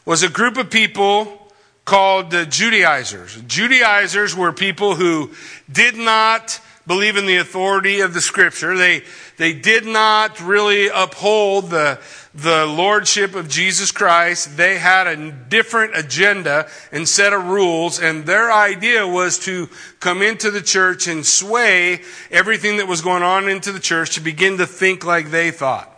[0.06, 1.52] was a group of people
[1.84, 3.42] called the Judaizers.
[3.48, 5.32] Judaizers were people who
[5.70, 8.78] did not believe in the authority of the scripture.
[8.78, 9.04] They,
[9.36, 12.00] they did not really uphold the,
[12.34, 14.56] the lordship of Jesus Christ.
[14.56, 20.22] They had a different agenda and set of rules, and their idea was to come
[20.22, 24.58] into the church and sway everything that was going on into the church to begin
[24.58, 25.90] to think like they thought.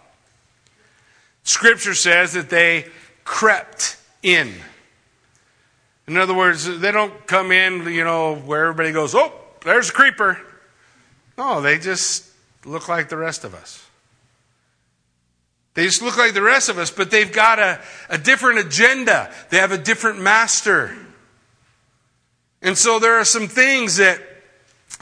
[1.43, 2.86] Scripture says that they
[3.24, 4.54] crept in.
[6.08, 9.32] In other words, they don't come in, you know, where everybody goes, oh,
[9.63, 10.39] there's a creeper.
[11.38, 12.30] No, they just
[12.65, 13.83] look like the rest of us.
[15.74, 19.32] They just look like the rest of us, but they've got a, a different agenda.
[19.50, 20.96] They have a different master.
[22.62, 24.22] And so there are some things that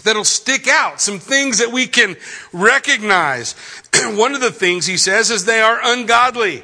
[0.04, 2.16] that'll stick out, some things that we can
[2.54, 3.54] recognize.
[4.04, 6.64] One of the things he says is they are ungodly.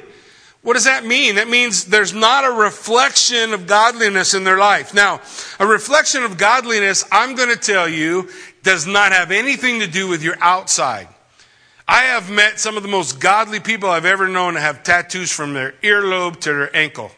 [0.62, 1.36] What does that mean?
[1.36, 4.92] That means there's not a reflection of godliness in their life.
[4.92, 5.20] Now,
[5.60, 8.28] a reflection of godliness, I'm going to tell you,
[8.64, 11.08] does not have anything to do with your outside.
[11.88, 15.32] I have met some of the most godly people I've ever known to have tattoos
[15.32, 17.10] from their earlobe to their ankle.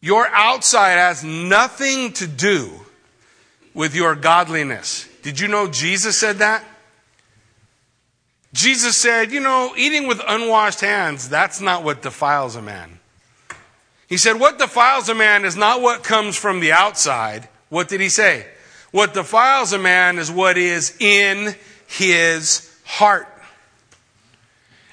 [0.00, 2.70] Your outside has nothing to do
[3.74, 5.06] with your godliness.
[5.22, 6.64] Did you know Jesus said that?
[8.54, 13.00] Jesus said, you know, eating with unwashed hands, that's not what defiles a man.
[14.08, 17.48] He said, what defiles a man is not what comes from the outside.
[17.68, 18.46] What did he say?
[18.92, 21.54] What defiles a man is what is in
[21.86, 23.28] his heart.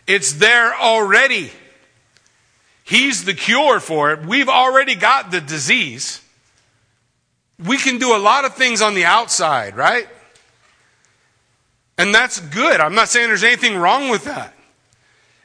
[0.05, 1.49] It's there already.
[2.83, 4.25] He's the cure for it.
[4.25, 6.21] We've already got the disease.
[7.65, 10.07] We can do a lot of things on the outside, right?
[11.97, 12.81] And that's good.
[12.81, 14.53] I'm not saying there's anything wrong with that.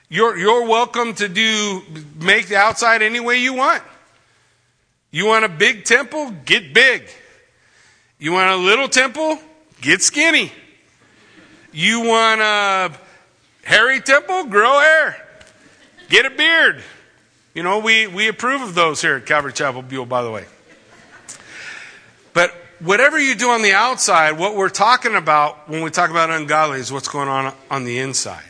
[0.09, 1.83] You're, you're welcome to do,
[2.19, 3.83] make the outside any way you want.
[5.13, 6.33] You want a big temple?
[6.45, 7.09] Get big.
[8.19, 9.39] You want a little temple?
[9.81, 10.53] Get skinny.
[11.73, 12.93] You want a
[13.65, 14.45] hairy temple?
[14.47, 15.27] Grow hair.
[16.09, 16.83] Get a beard.
[17.55, 20.45] You know, we, we approve of those here at Calvary Chapel Buell, by the way.
[22.33, 26.31] But whatever you do on the outside, what we're talking about when we talk about
[26.31, 28.45] ungodly is what's going on on the inside.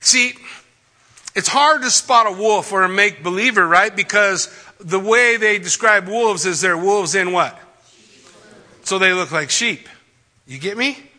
[0.00, 0.32] See,
[1.34, 3.94] it's hard to spot a wolf or a make believer, right?
[3.94, 7.58] Because the way they describe wolves is they're wolves in what?
[8.84, 9.88] So they look like sheep.
[10.46, 11.09] You get me?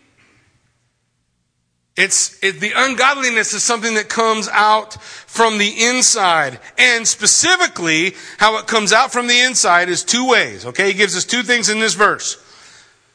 [1.98, 8.58] It's it, the ungodliness is something that comes out from the inside, and specifically, how
[8.58, 10.66] it comes out from the inside is two ways.
[10.66, 12.42] Okay, he gives us two things in this verse.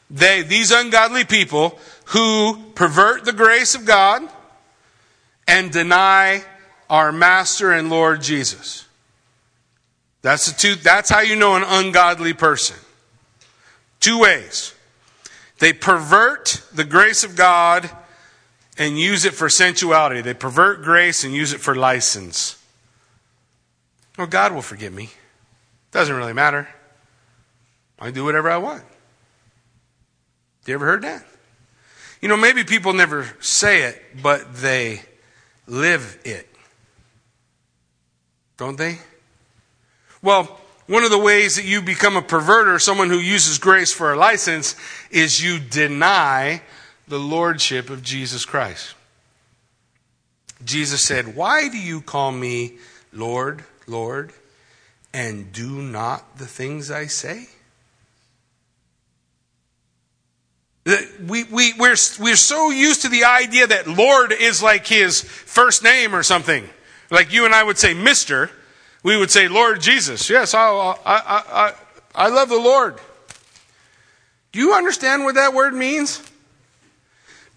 [0.09, 4.21] They, these ungodly people who pervert the grace of God
[5.47, 6.43] and deny
[6.89, 8.85] our Master and Lord Jesus.
[10.21, 10.75] That's the two.
[10.75, 12.77] That's how you know an ungodly person.
[13.99, 14.73] Two ways.
[15.59, 17.89] They pervert the grace of God
[18.77, 20.21] and use it for sensuality.
[20.21, 22.57] They pervert grace and use it for license.
[24.17, 25.09] Well, God will forgive me.
[25.91, 26.67] Doesn't really matter.
[27.99, 28.83] I do whatever I want.
[30.65, 31.25] You ever heard that?
[32.21, 35.01] You know, maybe people never say it, but they
[35.65, 36.47] live it.
[38.57, 38.97] Don't they?
[40.21, 44.13] Well, one of the ways that you become a perverter, someone who uses grace for
[44.13, 44.75] a license,
[45.11, 46.61] is you deny
[47.07, 48.93] the lordship of Jesus Christ.
[50.63, 52.77] Jesus said, Why do you call me
[53.13, 54.33] Lord, Lord,
[55.13, 57.47] and do not the things I say?
[61.25, 65.83] We, we, we're, we're so used to the idea that Lord is like his first
[65.83, 66.67] name or something.
[67.11, 68.49] Like you and I would say, Mr.
[69.03, 70.29] We would say, Lord Jesus.
[70.29, 71.73] Yes, I, I, I,
[72.15, 72.99] I love the Lord.
[74.53, 76.21] Do you understand what that word means?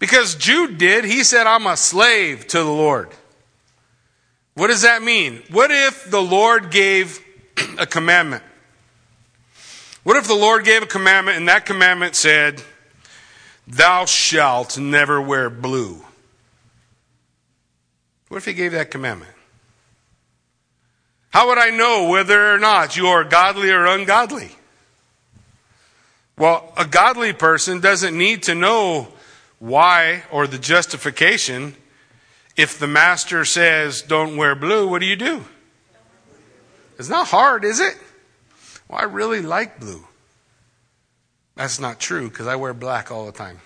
[0.01, 1.05] Because Jude did.
[1.05, 3.09] He said, I'm a slave to the Lord.
[4.55, 5.43] What does that mean?
[5.51, 7.23] What if the Lord gave
[7.77, 8.41] a commandment?
[10.01, 12.63] What if the Lord gave a commandment and that commandment said,
[13.67, 16.03] Thou shalt never wear blue?
[18.29, 19.31] What if he gave that commandment?
[21.29, 24.49] How would I know whether or not you are godly or ungodly?
[26.39, 29.07] Well, a godly person doesn't need to know
[29.61, 31.75] why or the justification
[32.57, 35.45] if the master says don't wear blue what do you do?
[36.97, 37.95] It's not hard is it?
[38.89, 40.03] Well i really like blue.
[41.55, 43.59] That's not true because i wear black all the time.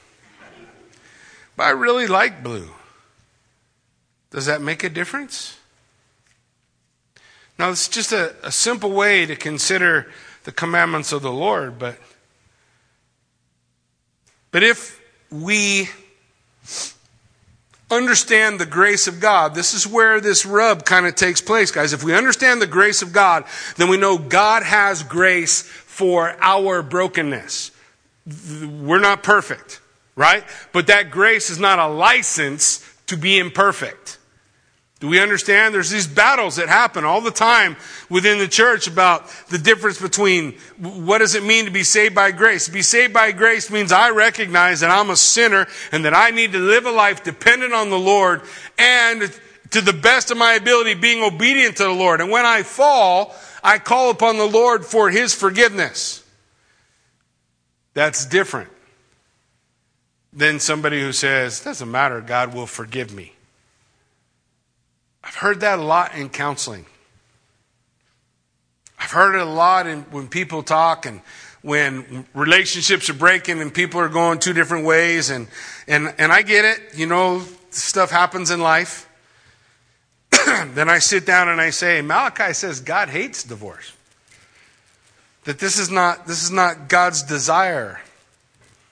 [1.56, 2.70] But i really like blue.
[4.32, 5.58] Does that make a difference?
[7.58, 10.12] Now it's just a, a simple way to consider
[10.44, 11.98] the commandments of the lord but
[14.52, 15.00] but if
[15.42, 15.90] we
[17.92, 21.94] understand the grace of God, this is where this rub kind of takes place, guys.
[21.94, 23.46] If we understand the grace of God,
[23.78, 27.72] then we know God has grace for our brokenness.
[28.26, 29.80] We're not perfect,
[30.16, 30.44] right?
[30.74, 34.18] But that grace is not a license to be imperfect.
[35.06, 35.72] Do we understand?
[35.72, 37.76] There's these battles that happen all the time
[38.10, 42.32] within the church about the difference between what does it mean to be saved by
[42.32, 42.66] grace?
[42.66, 46.32] To be saved by grace means I recognize that I'm a sinner and that I
[46.32, 48.42] need to live a life dependent on the Lord
[48.80, 49.32] and
[49.70, 52.20] to the best of my ability being obedient to the Lord.
[52.20, 56.24] And when I fall, I call upon the Lord for his forgiveness.
[57.94, 58.72] That's different
[60.34, 63.35] than somebody who says, doesn't matter, God will forgive me.
[65.26, 66.86] I've heard that a lot in counseling.
[69.00, 71.22] I've heard it a lot in, when people talk and
[71.62, 75.48] when relationships are breaking and people are going two different ways and,
[75.88, 79.10] and, and I get it, you know, stuff happens in life.
[80.46, 83.94] then I sit down and I say, Malachi says God hates divorce.
[85.46, 88.00] that this is not, this is not God's desire.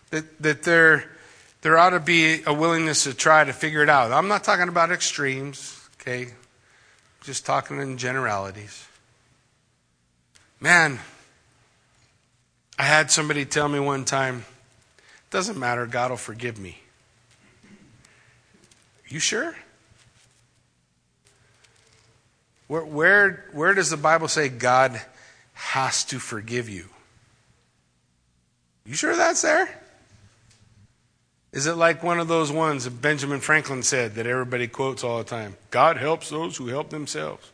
[0.10, 1.10] That, that there,
[1.62, 4.12] there ought to be a willingness to try to figure it out.
[4.12, 5.73] I'm not talking about extremes,
[6.04, 6.32] okay?
[7.24, 8.88] Just talking in generalities.
[10.60, 11.00] Man,
[12.78, 14.46] I had somebody tell me one time,
[15.30, 16.80] doesn't matter, God will forgive me.
[19.08, 19.56] You sure?
[22.68, 25.02] Where, where, where does the Bible say God
[25.54, 26.90] has to forgive you?
[28.86, 29.83] You sure that's there?
[31.54, 35.20] Is it like one of those ones that Benjamin Franklin said that everybody quotes all
[35.20, 35.56] the time?
[35.70, 37.52] God helps those who help themselves.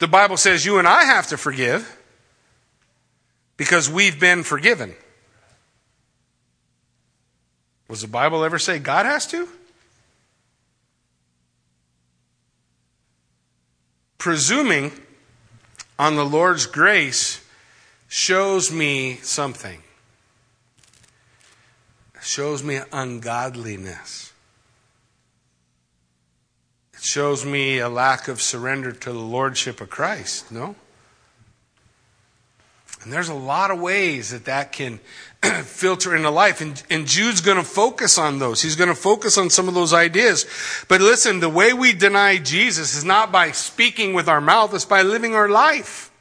[0.00, 1.96] The Bible says you and I have to forgive
[3.56, 4.94] because we've been forgiven.
[7.88, 9.48] Was the Bible ever say God has to?
[14.18, 14.92] Presuming
[15.98, 17.42] on the Lord's grace
[18.08, 19.82] shows me something.
[22.30, 24.32] Shows me ungodliness.
[26.94, 30.76] It shows me a lack of surrender to the Lordship of Christ, no?
[33.02, 35.00] And there's a lot of ways that that can
[35.64, 36.60] filter into life.
[36.60, 38.62] And, and Jude's going to focus on those.
[38.62, 40.46] He's going to focus on some of those ideas.
[40.86, 44.84] But listen, the way we deny Jesus is not by speaking with our mouth, it's
[44.84, 46.12] by living our life.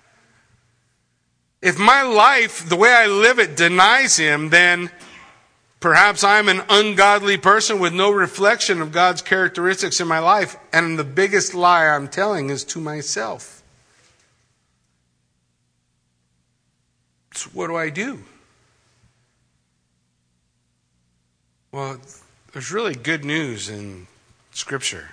[1.62, 4.90] If my life, the way I live it, denies him, then
[5.80, 10.58] perhaps I'm an ungodly person with no reflection of God's characteristics in my life.
[10.74, 13.64] And the biggest lie I'm telling is to myself.
[17.34, 18.24] So, what do I do?
[21.72, 22.00] Well,
[22.52, 24.08] there's really good news in
[24.52, 25.10] Scripture.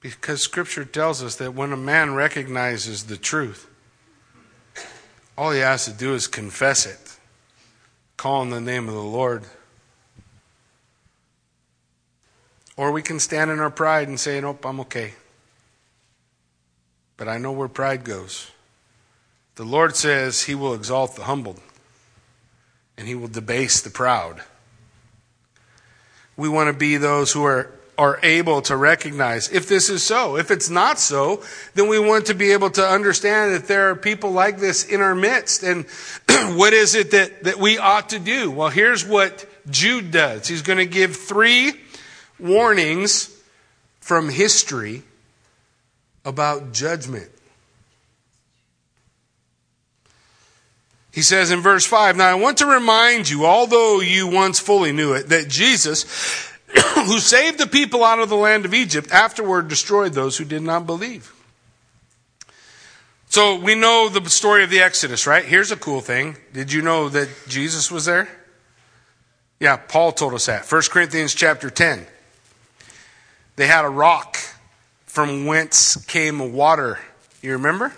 [0.00, 3.68] Because Scripture tells us that when a man recognizes the truth,
[5.36, 7.03] all he has to do is confess it,
[8.24, 9.44] call on the name of the Lord.
[12.74, 15.12] Or we can stand in our pride and say, Nope, I'm okay.
[17.18, 18.50] But I know where pride goes.
[19.56, 21.60] The Lord says he will exalt the humbled
[22.96, 24.42] and he will debase the proud.
[26.34, 30.36] We want to be those who are, are able to recognize if this is so.
[30.36, 31.42] If it's not so,
[31.74, 35.00] then we want to be able to understand that there are people like this in
[35.00, 35.62] our midst.
[35.62, 35.86] And
[36.56, 38.50] what is it that, that we ought to do?
[38.50, 40.48] Well, here's what Jude does.
[40.48, 41.72] He's going to give three
[42.38, 43.30] warnings
[44.00, 45.02] from history
[46.24, 47.30] about judgment.
[51.14, 54.90] He says in verse 5, Now I want to remind you, although you once fully
[54.90, 56.50] knew it, that Jesus,
[57.06, 60.62] who saved the people out of the land of Egypt, afterward destroyed those who did
[60.62, 61.32] not believe.
[63.28, 65.44] So we know the story of the Exodus, right?
[65.44, 66.36] Here's a cool thing.
[66.52, 68.28] Did you know that Jesus was there?
[69.58, 70.70] Yeah, Paul told us that.
[70.70, 72.06] 1 Corinthians chapter 10.
[73.56, 74.36] They had a rock
[75.06, 76.98] from whence came water.
[77.40, 77.92] You remember?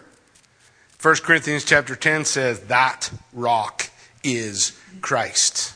[1.02, 3.90] 1 Corinthians chapter 10 says that rock
[4.22, 5.74] is Christ.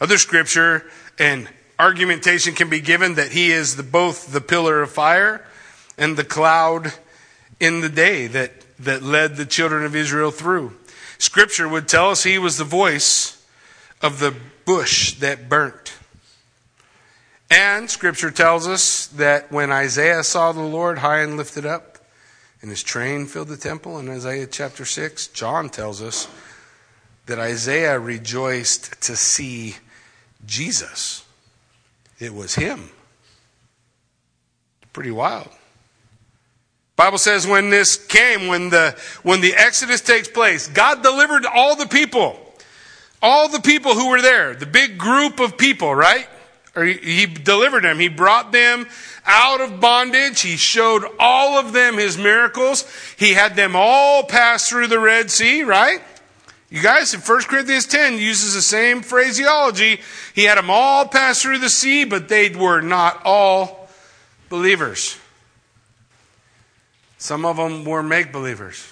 [0.00, 0.84] Other scripture
[1.22, 1.48] and
[1.78, 5.46] argumentation can be given that he is the, both the pillar of fire
[5.96, 6.92] and the cloud
[7.60, 8.50] in the day that,
[8.80, 10.76] that led the children of Israel through.
[11.18, 13.40] Scripture would tell us he was the voice
[14.02, 15.94] of the bush that burnt.
[17.48, 21.98] And Scripture tells us that when Isaiah saw the Lord high and lifted up,
[22.60, 25.28] and his train filled the temple in Isaiah chapter 6.
[25.28, 26.26] John tells us
[27.26, 29.76] that Isaiah rejoiced to see
[30.46, 31.24] Jesus.
[32.18, 32.90] It was him.
[34.92, 35.48] Pretty wild.
[36.96, 41.74] Bible says when this came, when the when the Exodus takes place, God delivered all
[41.74, 42.38] the people.
[43.22, 46.28] All the people who were there, the big group of people, right?
[46.74, 47.98] He delivered them.
[47.98, 48.86] He brought them
[49.24, 50.40] out of bondage.
[50.40, 52.84] He showed all of them his miracles.
[53.16, 56.00] He had them all pass through the Red Sea, right?
[56.72, 60.00] You guys, in 1 Corinthians 10 uses the same phraseology.
[60.34, 63.90] He had them all pass through the sea, but they were not all
[64.48, 65.18] believers.
[67.18, 68.90] Some of them were make believers.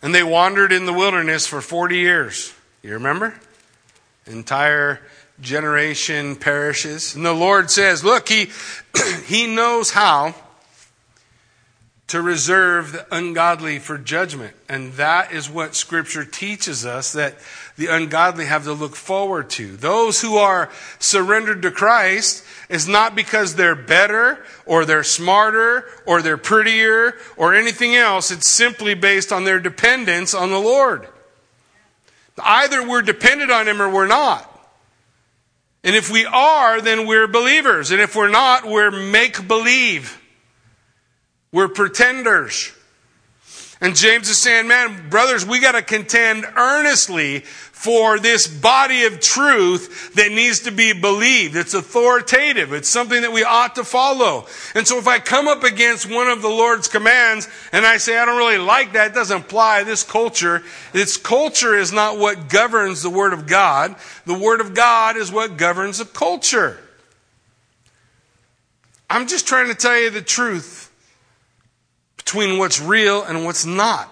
[0.00, 2.54] And they wandered in the wilderness for 40 years.
[2.82, 3.38] You remember?
[4.24, 5.02] Entire
[5.42, 7.14] generation perishes.
[7.14, 8.50] And the Lord says, look, he,
[9.26, 10.34] he knows how
[12.10, 14.52] to reserve the ungodly for judgment.
[14.68, 17.36] And that is what Scripture teaches us that
[17.76, 19.76] the ungodly have to look forward to.
[19.76, 26.20] Those who are surrendered to Christ is not because they're better or they're smarter or
[26.20, 28.32] they're prettier or anything else.
[28.32, 31.06] It's simply based on their dependence on the Lord.
[32.42, 34.48] Either we're dependent on Him or we're not.
[35.84, 37.92] And if we are, then we're believers.
[37.92, 40.19] And if we're not, we're make believe.
[41.52, 42.72] We're pretenders.
[43.82, 49.20] And James is saying, man, brothers, we got to contend earnestly for this body of
[49.20, 51.56] truth that needs to be believed.
[51.56, 52.74] It's authoritative.
[52.74, 54.44] It's something that we ought to follow.
[54.74, 58.18] And so if I come up against one of the Lord's commands and I say,
[58.18, 60.62] I don't really like that, it doesn't apply this culture.
[60.92, 63.96] This culture is not what governs the Word of God.
[64.26, 66.78] The Word of God is what governs the culture.
[69.08, 70.79] I'm just trying to tell you the truth
[72.24, 74.08] between what's real and what's not.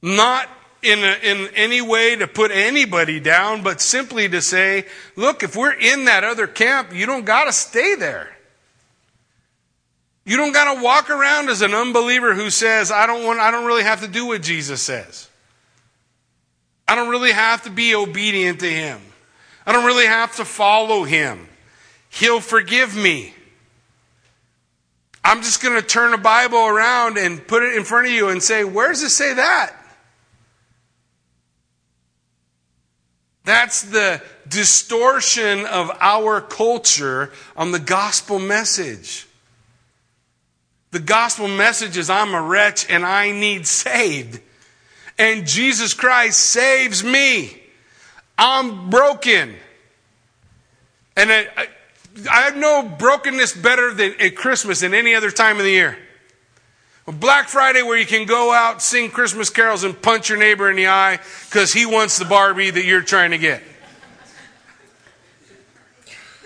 [0.00, 0.48] Not
[0.82, 4.86] in, a, in any way to put anybody down, but simply to say,
[5.16, 8.34] look, if we're in that other camp, you don't got to stay there.
[10.24, 13.50] You don't got to walk around as an unbeliever who says, I don't want, I
[13.50, 15.28] don't really have to do what Jesus says.
[16.86, 19.00] I don't really have to be obedient to him.
[19.66, 21.48] I don't really have to follow him.
[22.08, 23.34] He'll forgive me.
[25.28, 28.30] I'm just going to turn a Bible around and put it in front of you
[28.30, 29.74] and say, Where does it say that?
[33.44, 39.26] That's the distortion of our culture on the gospel message.
[40.92, 44.40] The gospel message is I'm a wretch and I need saved.
[45.18, 47.62] And Jesus Christ saves me.
[48.38, 49.56] I'm broken.
[51.18, 51.68] And I,
[52.30, 55.98] I, know brokenness better than at Christmas than any other time of the year.
[57.06, 60.76] Black Friday, where you can go out, sing Christmas carols, and punch your neighbor in
[60.76, 63.62] the eye because he wants the Barbie that you're trying to get.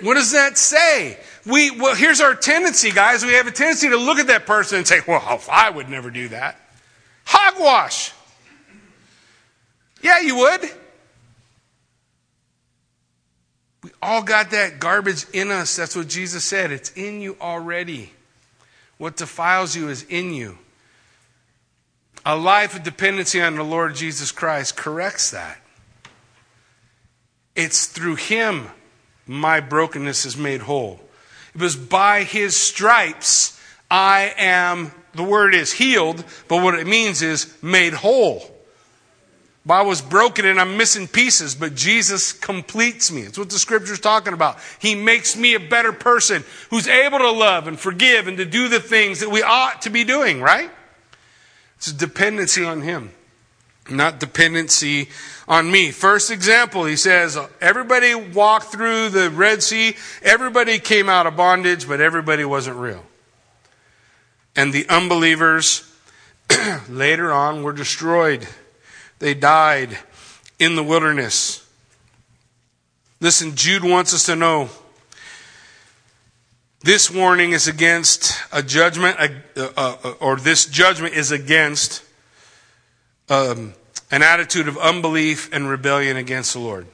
[0.01, 1.19] What does that say?
[1.47, 3.25] We, well, here's our tendency, guys.
[3.25, 6.11] We have a tendency to look at that person and say, well, I would never
[6.11, 6.61] do that.
[7.25, 8.13] Hogwash.
[10.03, 10.63] Yeah, you would.
[13.83, 15.77] We all got that garbage in us.
[15.77, 16.73] That's what Jesus said.
[16.73, 18.13] It's in you already.
[18.99, 20.59] What defiles you is in you.
[22.27, 25.59] A life of dependency on the Lord Jesus Christ corrects that.
[27.55, 28.69] It's through Him
[29.27, 31.01] my brokenness is made whole.
[31.55, 33.59] It was by His stripes
[33.93, 38.52] I am, the word is healed, but what it means is made whole.
[39.65, 43.23] Was broken and I'm missing pieces, but Jesus completes me.
[43.23, 44.59] It's what the scripture's talking about.
[44.81, 48.69] He makes me a better person who's able to love and forgive and to do
[48.69, 50.71] the things that we ought to be doing, right?
[51.77, 53.13] It's a dependency on Him,
[53.89, 55.09] not dependency
[55.47, 55.91] on me.
[55.91, 61.87] First example, he says, everybody walked through the Red Sea, everybody came out of bondage,
[61.87, 63.05] but everybody wasn't real.
[64.55, 65.89] And the unbelievers
[66.89, 68.47] later on were destroyed.
[69.23, 69.97] They died
[70.59, 71.65] in the wilderness.
[73.21, 74.69] Listen, Jude wants us to know
[76.81, 79.17] this warning is against a judgment,
[80.19, 82.03] or this judgment is against
[83.29, 83.75] um,
[84.11, 86.89] an attitude of unbelief and rebellion against the Lord.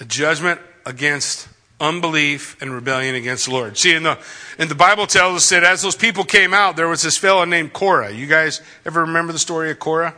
[0.00, 1.46] A judgment against
[1.80, 3.76] unbelief and rebellion against the Lord.
[3.76, 4.18] See, in the,
[4.58, 7.44] in the Bible tells us that as those people came out, there was this fellow
[7.44, 8.12] named Korah.
[8.12, 10.14] You guys ever remember the story of Korah?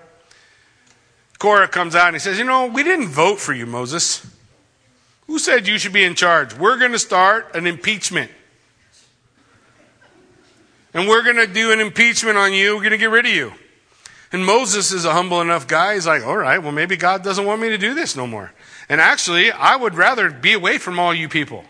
[1.38, 4.26] Korah comes out and he says, You know, we didn't vote for you, Moses.
[5.26, 6.54] Who said you should be in charge?
[6.56, 8.30] We're going to start an impeachment.
[10.94, 12.74] And we're going to do an impeachment on you.
[12.74, 13.52] We're going to get rid of you.
[14.32, 15.94] And Moses is a humble enough guy.
[15.94, 18.52] He's like, all right, well, maybe God doesn't want me to do this no more.
[18.88, 21.64] And actually, I would rather be away from all you people.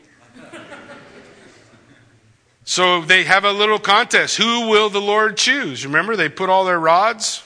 [2.65, 4.37] so they have a little contest.
[4.37, 5.85] Who will the Lord choose?
[5.85, 7.43] Remember, they put all their rods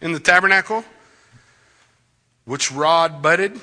[0.00, 0.84] in the tabernacle.
[2.44, 3.58] Which rod budded?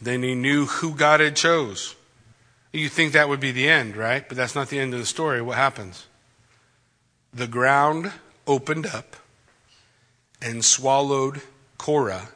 [0.00, 1.96] Then he knew who God had chose.
[2.72, 4.26] You think that would be the end, right?
[4.26, 5.40] But that's not the end of the story.
[5.42, 6.06] What happens?
[7.32, 8.12] The ground
[8.46, 9.16] opened up
[10.40, 11.40] and swallowed
[11.78, 12.28] Korah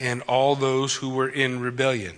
[0.00, 2.16] and all those who were in rebellion.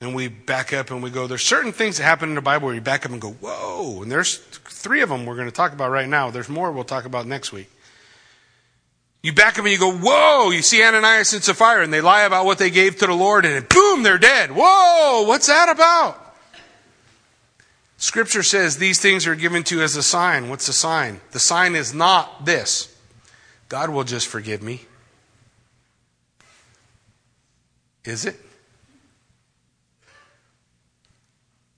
[0.00, 2.66] And we back up and we go, there's certain things that happen in the Bible
[2.66, 4.02] where you back up and go, whoa.
[4.02, 6.30] And there's three of them we're going to talk about right now.
[6.30, 7.70] There's more we'll talk about next week.
[9.22, 10.50] You back up and you go, whoa.
[10.50, 13.44] You see Ananias and Sapphira and they lie about what they gave to the Lord
[13.44, 14.50] and boom, they're dead.
[14.52, 16.34] Whoa, what's that about?
[17.98, 20.48] Scripture says these things are given to you as a sign.
[20.48, 21.20] What's the sign?
[21.32, 22.96] The sign is not this.
[23.68, 24.86] God will just forgive me.
[28.10, 28.34] Is it?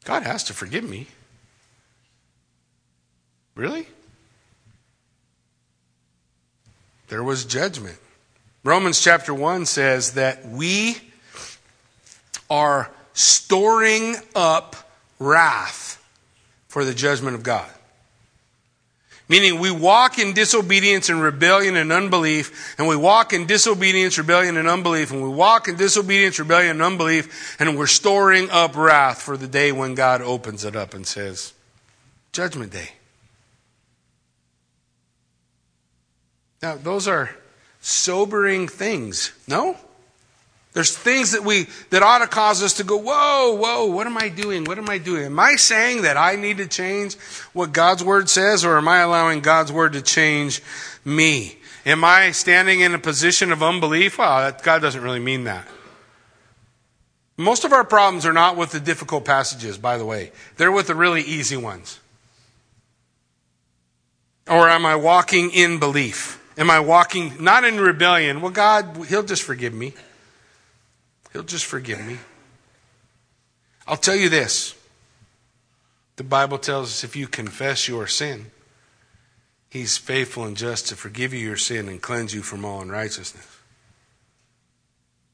[0.05, 1.07] God has to forgive me.
[3.55, 3.87] Really?
[7.09, 7.99] There was judgment.
[8.65, 10.97] Romans chapter 1 says that we
[12.49, 16.03] are storing up wrath
[16.69, 17.71] for the judgment of God.
[19.33, 24.59] Meaning we walk in disobedience and rebellion and unbelief, and we walk in disobedience, rebellion,
[24.59, 29.23] and unbelief, and we walk in disobedience, rebellion, and unbelief, and we're storing up wrath
[29.23, 31.55] for the day when God opens it up and says,
[32.33, 32.91] Judgment Day.
[36.61, 37.31] Now, those are
[37.81, 39.79] sobering things, no?
[40.73, 44.17] There's things that we that ought to cause us to go, whoa, whoa, what am
[44.17, 44.65] I doing?
[44.65, 45.25] What am I doing?
[45.25, 47.17] Am I saying that I need to change
[47.53, 50.63] what God's word says, or am I allowing God's word to change
[51.05, 51.59] me?
[51.85, 54.19] Am I standing in a position of unbelief?
[54.19, 55.67] Well, God doesn't really mean that.
[57.37, 60.33] Most of our problems are not with the difficult passages, by the way.
[60.57, 61.99] They're with the really easy ones.
[64.49, 66.39] Or am I walking in belief?
[66.57, 68.41] Am I walking not in rebellion?
[68.41, 69.95] Well, God, He'll just forgive me.
[71.33, 72.19] He'll just forgive me.
[73.87, 74.75] I'll tell you this
[76.17, 78.51] the Bible tells us if you confess your sin,
[79.69, 83.47] He's faithful and just to forgive you your sin and cleanse you from all unrighteousness.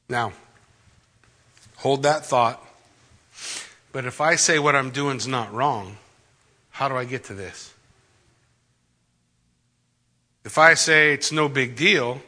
[0.07, 0.31] Now,
[1.75, 2.65] hold that thought.
[3.91, 5.97] But if I say what I'm doing is not wrong,
[6.71, 7.73] how do I get to this?
[10.45, 12.21] If I say it's no big deal,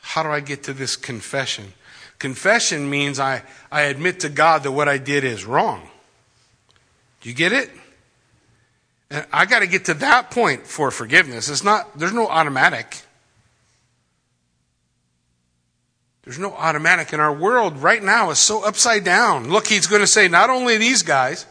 [0.00, 1.74] how do I get to this confession?
[2.18, 5.88] Confession means I, I admit to God that what I did is wrong.
[7.20, 7.70] Do you get it?
[9.10, 11.48] And I got to get to that point for forgiveness.
[11.48, 13.02] It's not, there's no automatic.
[16.24, 17.12] There's no automatic.
[17.12, 19.48] And our world right now is so upside down.
[19.48, 21.46] Look, he's going to say, not only these guys,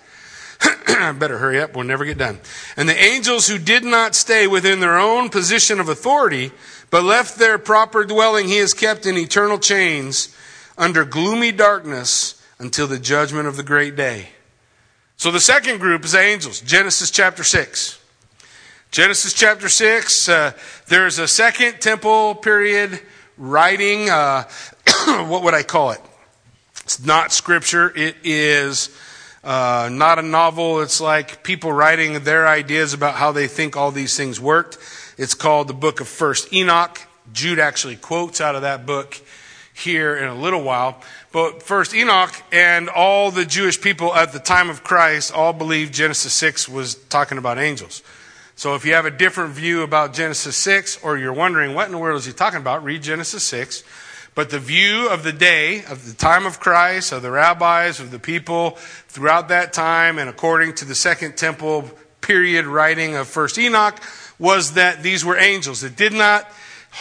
[0.88, 2.40] better hurry up, we'll never get done.
[2.76, 6.52] And the angels who did not stay within their own position of authority,
[6.90, 10.36] but left their proper dwelling, he has kept in eternal chains
[10.78, 14.30] under gloomy darkness until the judgment of the great day.
[15.18, 16.62] So the second group is angels.
[16.62, 18.00] Genesis chapter 6.
[18.92, 20.52] Genesis chapter 6, uh,
[20.88, 23.02] there's a second temple period
[23.38, 24.10] writing.
[24.10, 24.44] Uh,
[25.28, 26.00] what would I call it?
[26.84, 27.92] It's not scripture.
[27.96, 28.96] It is
[29.44, 30.82] uh, not a novel.
[30.82, 34.78] It's like people writing their ideas about how they think all these things worked.
[35.18, 37.02] It's called the book of First Enoch.
[37.34, 39.20] Jude actually quotes out of that book
[39.76, 41.02] here in a little while.
[41.34, 45.94] But first, Enoch and all the Jewish people at the time of Christ all believed
[45.94, 48.02] Genesis 6 was talking about angels.
[48.56, 51.92] So if you have a different view about Genesis 6, or you're wondering what in
[51.92, 53.84] the world is he talking about, read Genesis 6.
[54.34, 58.12] But the view of the day, of the time of Christ, of the rabbis, of
[58.12, 58.72] the people
[59.08, 61.90] throughout that time, and according to the Second Temple
[62.22, 64.00] period writing of First Enoch,
[64.40, 65.84] was that these were angels.
[65.84, 66.50] It did not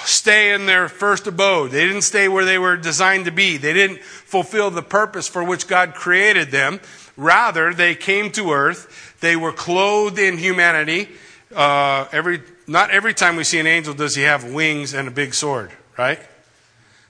[0.05, 1.70] stay in their first abode.
[1.70, 3.57] They didn't stay where they were designed to be.
[3.57, 6.80] They didn't fulfill the purpose for which God created them.
[7.16, 9.16] Rather, they came to earth.
[9.20, 11.09] They were clothed in humanity.
[11.55, 15.11] Uh, every, not every time we see an angel does he have wings and a
[15.11, 16.20] big sword, right?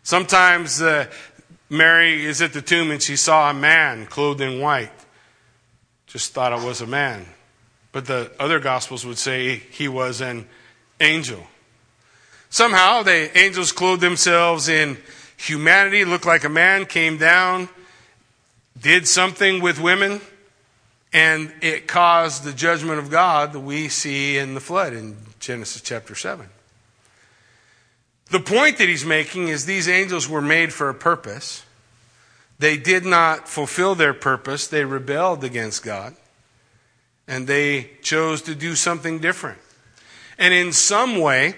[0.02, 1.06] Sometimes uh,
[1.70, 4.92] Mary is at the tomb and she saw a man clothed in white.
[6.06, 7.26] Just thought it was a man.
[7.92, 10.46] But the other gospels would say he was an
[11.00, 11.46] angel.
[12.54, 14.96] Somehow the angels clothed themselves in
[15.36, 17.68] humanity, looked like a man, came down,
[18.80, 20.20] did something with women,
[21.12, 25.82] and it caused the judgment of God that we see in the flood in Genesis
[25.82, 26.48] chapter 7.
[28.30, 31.64] The point that he's making is these angels were made for a purpose.
[32.60, 36.14] They did not fulfill their purpose, they rebelled against God,
[37.26, 39.58] and they chose to do something different.
[40.38, 41.56] And in some way,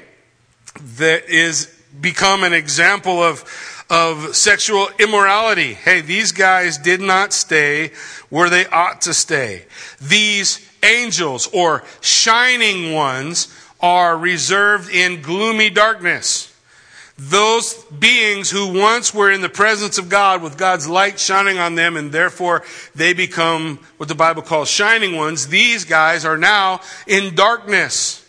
[0.97, 1.67] that is
[2.01, 3.45] become an example of,
[3.91, 5.75] of sexual immorality.
[5.75, 7.93] Hey, these guys did not stay
[8.29, 9.65] where they ought to stay.
[10.01, 13.49] These angels or shining ones
[13.81, 16.53] are reserved in gloomy darkness.
[17.19, 21.75] Those beings who once were in the presence of God with God's light shining on
[21.75, 22.63] them and therefore
[22.95, 28.26] they become what the Bible calls shining ones, these guys are now in darkness.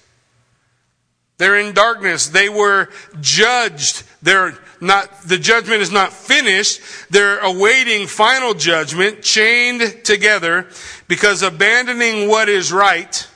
[1.38, 2.28] They're in darkness.
[2.28, 2.90] They were
[3.22, 4.04] judged.
[4.22, 6.82] They're not, the judgment is not finished.
[7.10, 10.68] They're awaiting final judgment, chained together,
[11.08, 13.28] because abandoning what is right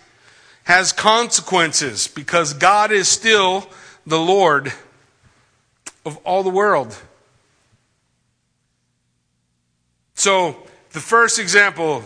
[0.63, 3.67] has consequences, because God is still
[4.05, 4.73] the Lord
[6.05, 6.97] of all the world.
[10.15, 10.55] So,
[10.91, 12.03] the first example,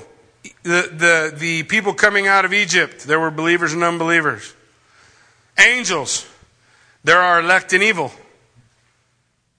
[0.64, 4.55] the, the, the people coming out of Egypt, there were believers and unbelievers.
[5.58, 6.28] Angels,
[7.04, 8.12] there are elect and evil.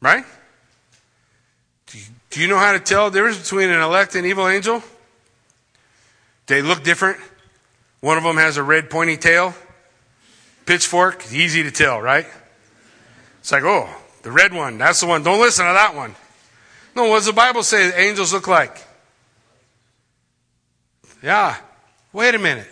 [0.01, 0.24] Right?
[1.86, 4.47] Do you, do you know how to tell the difference between an elect and evil
[4.47, 4.82] angel?
[6.47, 7.18] They look different.
[8.01, 9.55] One of them has a red pointy tail,
[10.64, 12.26] pitchfork, easy to tell, right?
[13.40, 13.88] It's like, oh,
[14.22, 15.22] the red one, that's the one.
[15.22, 16.14] Don't listen to that one.
[16.94, 18.84] No, what does the Bible say angels look like?
[21.22, 21.57] Yeah.
[22.12, 22.68] Wait a minute.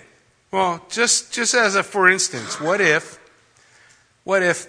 [0.55, 3.19] Well, just just as a for instance, what if
[4.23, 4.69] what if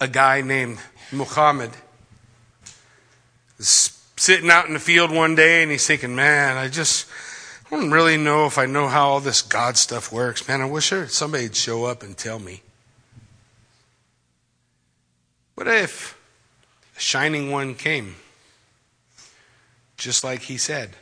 [0.00, 0.78] a guy named
[1.12, 1.70] Muhammad
[3.56, 7.06] is sitting out in the field one day and he's thinking, "Man, I just
[7.70, 10.48] I don't really know if I know how all this God stuff works.
[10.48, 12.60] Man, I wish somebody'd show up and tell me."
[15.54, 16.18] What if
[16.96, 18.16] a shining one came,
[19.96, 20.96] just like he said?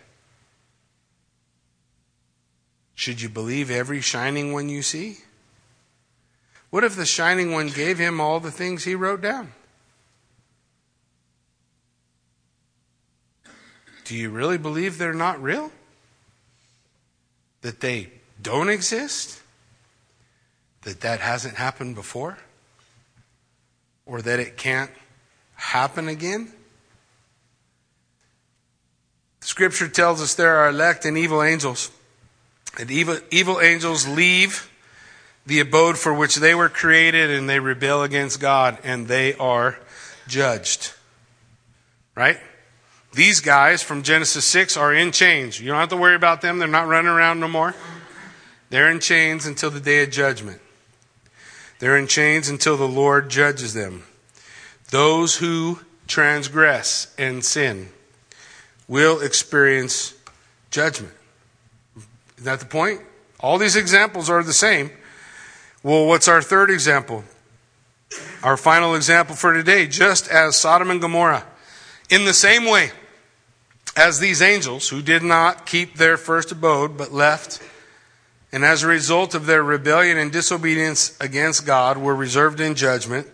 [2.98, 5.18] Should you believe every shining one you see?
[6.70, 9.52] What if the shining one gave him all the things he wrote down?
[14.04, 15.70] Do you really believe they're not real?
[17.60, 18.10] That they
[18.42, 19.40] don't exist?
[20.82, 22.38] That that hasn't happened before?
[24.08, 24.90] or that it can't
[25.54, 26.50] happen again?
[29.40, 31.90] Scripture tells us there are elect and evil angels.
[32.76, 34.70] And evil, evil angels leave
[35.46, 39.78] the abode for which they were created and they rebel against God and they are
[40.26, 40.92] judged.
[42.14, 42.38] Right?
[43.12, 45.58] These guys from Genesis 6 are in chains.
[45.58, 46.58] You don't have to worry about them.
[46.58, 47.74] They're not running around no more.
[48.70, 50.60] They're in chains until the day of judgment.
[51.78, 54.04] They're in chains until the Lord judges them.
[54.90, 57.88] Those who transgress and sin
[58.86, 60.14] will experience
[60.70, 61.14] judgment.
[62.38, 63.02] Is that the point?
[63.40, 64.90] All these examples are the same.
[65.82, 67.24] Well, what's our third example?
[68.42, 71.44] Our final example for today, just as Sodom and Gomorrah,
[72.08, 72.92] in the same way
[73.96, 77.60] as these angels who did not keep their first abode but left
[78.52, 83.26] and as a result of their rebellion and disobedience against God, were reserved in judgment.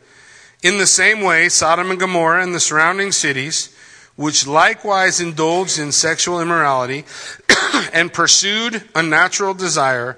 [0.62, 3.73] In the same way, Sodom and Gomorrah and the surrounding cities,
[4.16, 7.04] which likewise indulged in sexual immorality
[7.92, 10.16] and pursued unnatural desire,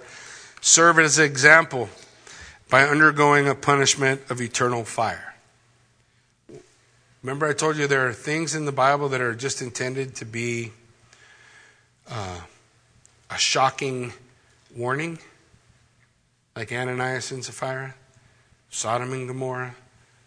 [0.60, 1.88] serve as an example
[2.68, 5.34] by undergoing a punishment of eternal fire.
[7.22, 10.24] Remember, I told you there are things in the Bible that are just intended to
[10.24, 10.72] be
[12.08, 12.40] uh,
[13.30, 14.12] a shocking
[14.76, 15.18] warning,
[16.54, 17.94] like Ananias and Sapphira,
[18.70, 19.74] Sodom and Gomorrah,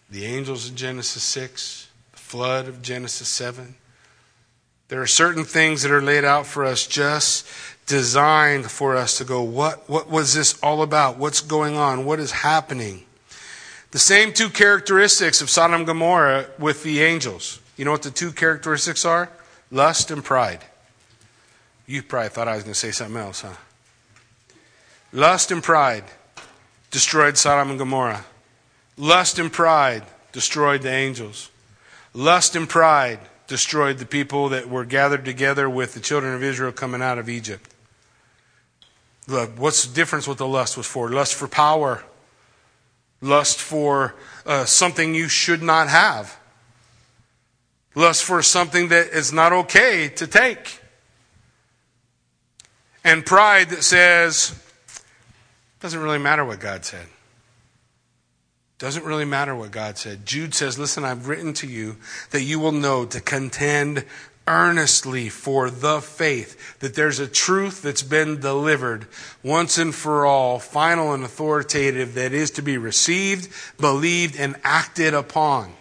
[0.10, 1.89] the angels in Genesis 6, the
[2.30, 3.74] flood of Genesis 7.
[4.90, 7.48] There are certain things that are laid out for us just
[7.88, 11.18] designed for us to go, what, what was this all about?
[11.18, 12.06] What's going on?
[12.06, 13.04] What is happening?
[13.90, 17.60] The same two characteristics of Sodom and Gomorrah with the angels.
[17.78, 19.32] You know what the two characteristics are?
[19.72, 20.64] Lust and pride.
[21.88, 23.56] You probably thought I was going to say something else, huh?
[25.12, 26.04] Lust and pride
[26.92, 28.24] destroyed Sodom and Gomorrah.
[28.98, 31.50] Lust and pride destroyed the angels.
[32.20, 33.18] Lust and pride
[33.48, 37.30] destroyed the people that were gathered together with the children of Israel coming out of
[37.30, 37.74] Egypt.
[39.26, 41.10] Look, what's the difference what the lust was for?
[41.10, 42.04] Lust for power,
[43.22, 44.16] lust for
[44.46, 46.38] uh, something you should not have,
[47.96, 50.82] lust for something that is not okay to take,
[53.02, 54.62] and pride that says,
[55.80, 57.08] doesn't really matter what God said.
[58.80, 60.26] Doesn't really matter what God said.
[60.26, 61.98] Jude says, Listen, I've written to you
[62.32, 64.06] that you will know to contend
[64.48, 69.06] earnestly for the faith, that there's a truth that's been delivered
[69.44, 73.50] once and for all, final and authoritative, that is to be received,
[73.80, 75.74] believed, and acted upon.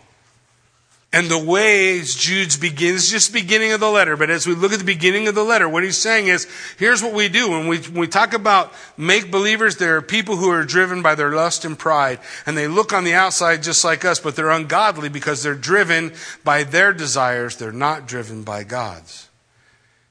[1.11, 4.79] And the ways Jude's begins, just beginning of the letter, but as we look at
[4.79, 6.47] the beginning of the letter, what he's saying is,
[6.79, 7.51] here's what we do.
[7.51, 11.15] When we, when we talk about make believers, there are people who are driven by
[11.15, 14.51] their lust and pride, and they look on the outside just like us, but they're
[14.51, 16.13] ungodly because they're driven
[16.45, 17.57] by their desires.
[17.57, 19.29] They're not driven by God's.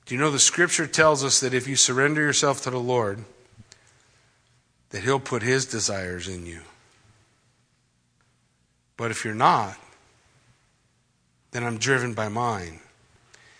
[0.07, 3.23] Do you know the scripture tells us that if you surrender yourself to the Lord,
[4.89, 6.61] that he'll put his desires in you.
[8.95, 9.77] But if you're not,
[11.51, 12.79] then I'm driven by mine.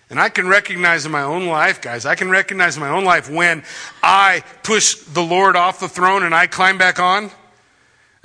[0.10, 3.04] And I can recognize in my own life, guys, I can recognize in my own
[3.04, 3.64] life when
[4.02, 7.24] I push the Lord off the throne and I climb back on.
[7.24, 7.32] And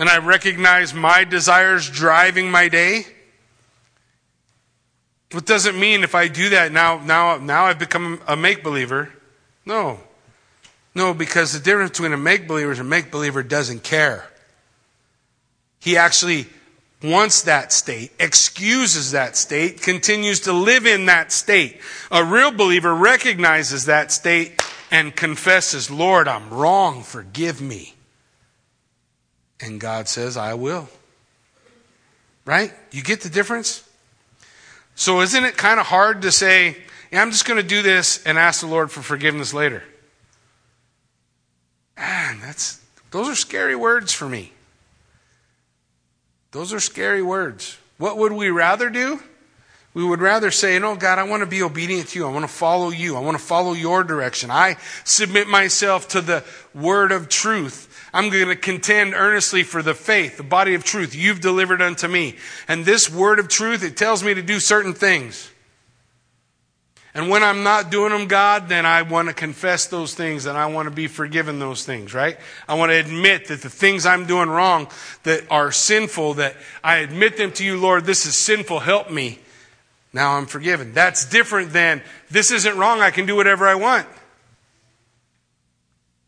[0.02, 3.06] and I recognize my desires driving my day,
[5.30, 8.64] what does it mean if I do that now now now I've become a make
[8.64, 9.10] believer?
[9.64, 10.00] No.
[10.92, 14.28] No, because the difference between a make believer and a make believer doesn't care.
[15.78, 16.48] He actually
[17.02, 21.80] wants that state, excuses that state, continues to live in that state.
[22.10, 27.94] A real believer recognizes that state and confesses, Lord, I'm wrong, forgive me.
[29.60, 30.88] And God says, I will.
[32.44, 32.72] Right?
[32.90, 33.88] You get the difference?
[34.94, 36.76] So isn't it kind of hard to say,
[37.10, 39.82] yeah, I'm just going to do this and ask the Lord for forgiveness later?
[41.96, 42.80] Man, that's
[43.10, 44.52] those are scary words for me.
[46.52, 47.78] Those are scary words.
[47.98, 49.20] What would we rather do?
[49.94, 52.26] We would rather say, No, God, I want to be obedient to you.
[52.26, 53.16] I want to follow you.
[53.16, 54.50] I want to follow your direction.
[54.50, 56.44] I submit myself to the
[56.74, 57.88] word of truth.
[58.14, 62.08] I'm going to contend earnestly for the faith, the body of truth you've delivered unto
[62.08, 62.36] me.
[62.68, 65.50] And this word of truth, it tells me to do certain things.
[67.14, 70.56] And when I'm not doing them, God, then I want to confess those things and
[70.56, 72.38] I want to be forgiven those things, right?
[72.66, 74.88] I want to admit that the things I'm doing wrong
[75.24, 79.40] that are sinful, that I admit them to you, Lord, this is sinful, help me.
[80.14, 80.94] Now I'm forgiven.
[80.94, 84.06] That's different than this isn't wrong, I can do whatever I want.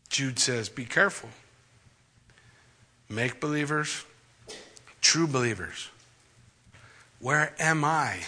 [0.09, 1.29] Jude says, be careful.
[3.09, 4.05] Make believers,
[5.01, 5.89] true believers.
[7.19, 8.19] Where am I?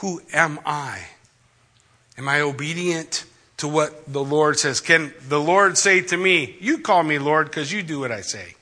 [0.00, 1.06] Who am I?
[2.16, 3.24] Am I obedient
[3.56, 4.80] to what the Lord says?
[4.80, 8.20] Can the Lord say to me, You call me Lord because you do what I
[8.20, 8.54] say?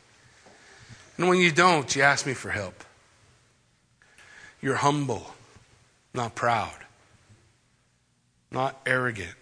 [1.17, 2.85] And when you don't, you ask me for help.
[4.61, 5.35] You're humble,
[6.15, 6.77] not proud,
[8.51, 9.35] not arrogant.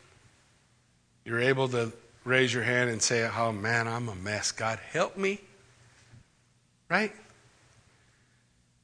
[1.24, 1.92] You're able to
[2.24, 4.50] raise your hand and say, Oh man, I'm a mess.
[4.52, 5.40] God, help me.
[6.88, 7.12] Right?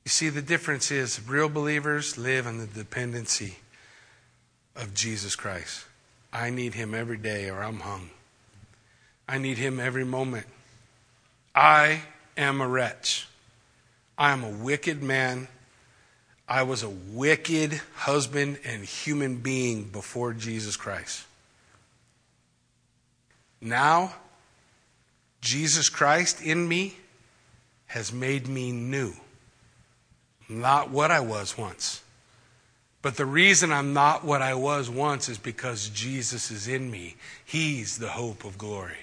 [0.04, 3.56] You see, the difference is real believers live in the dependency
[4.76, 5.84] of Jesus Christ.
[6.32, 8.10] I need him every day or I'm hung.
[9.28, 10.46] I need him every moment.
[11.54, 12.02] I
[12.36, 13.26] am a wretch.
[14.18, 15.48] I am a wicked man.
[16.48, 21.24] I was a wicked husband and human being before Jesus Christ.
[23.60, 24.14] Now,
[25.40, 26.96] Jesus Christ in me
[27.86, 29.14] has made me new.
[30.48, 32.02] Not what I was once.
[33.06, 37.14] But the reason I'm not what I was once is because Jesus is in me.
[37.44, 38.98] He's the hope of glory.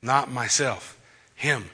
[0.00, 0.96] Not myself,
[1.34, 1.70] Him.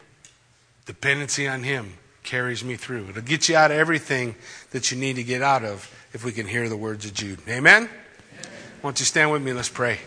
[0.86, 3.10] Dependency on Him carries me through.
[3.10, 4.34] It'll get you out of everything
[4.70, 7.38] that you need to get out of if we can hear the words of Jude.
[7.50, 7.82] Amen?
[7.82, 7.90] Amen.
[8.80, 9.52] Why don't you stand with me?
[9.52, 9.98] Let's pray.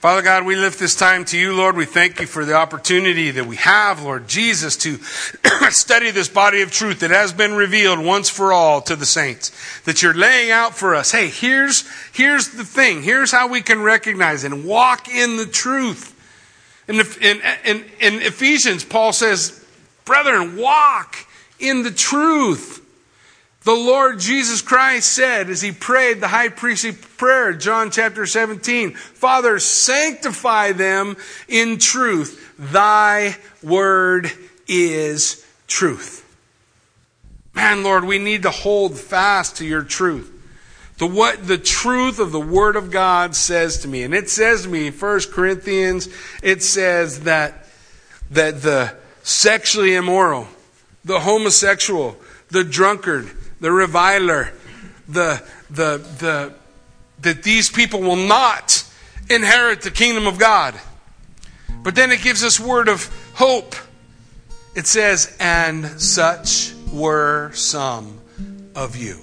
[0.00, 1.76] Father God, we lift this time to you, Lord.
[1.76, 4.96] We thank you for the opportunity that we have, Lord Jesus, to
[5.70, 9.50] study this body of truth that has been revealed once for all to the saints.
[9.86, 11.10] That you're laying out for us.
[11.10, 13.02] Hey, here's, here's the thing.
[13.02, 16.14] Here's how we can recognize and walk in the truth.
[16.86, 19.66] In, in, in, in Ephesians, Paul says,
[20.04, 21.16] Brethren, walk
[21.58, 22.77] in the truth.
[23.68, 28.94] The Lord Jesus Christ said as he prayed the high priestly prayer, John chapter 17,
[28.94, 32.54] Father, sanctify them in truth.
[32.58, 34.32] Thy word
[34.66, 36.24] is truth.
[37.52, 40.32] Man, Lord, we need to hold fast to your truth.
[41.00, 44.02] To what the truth of the Word of God says to me.
[44.02, 46.08] And it says to me in 1 Corinthians,
[46.42, 47.66] it says that,
[48.30, 50.48] that the sexually immoral,
[51.04, 52.16] the homosexual,
[52.48, 53.30] the drunkard,
[53.60, 54.52] the reviler,
[55.08, 56.54] the, the, the,
[57.20, 58.84] that these people will not
[59.30, 60.74] inherit the kingdom of God.
[61.82, 63.74] But then it gives us word of hope.
[64.74, 68.20] It says, and such were some
[68.74, 69.18] of you.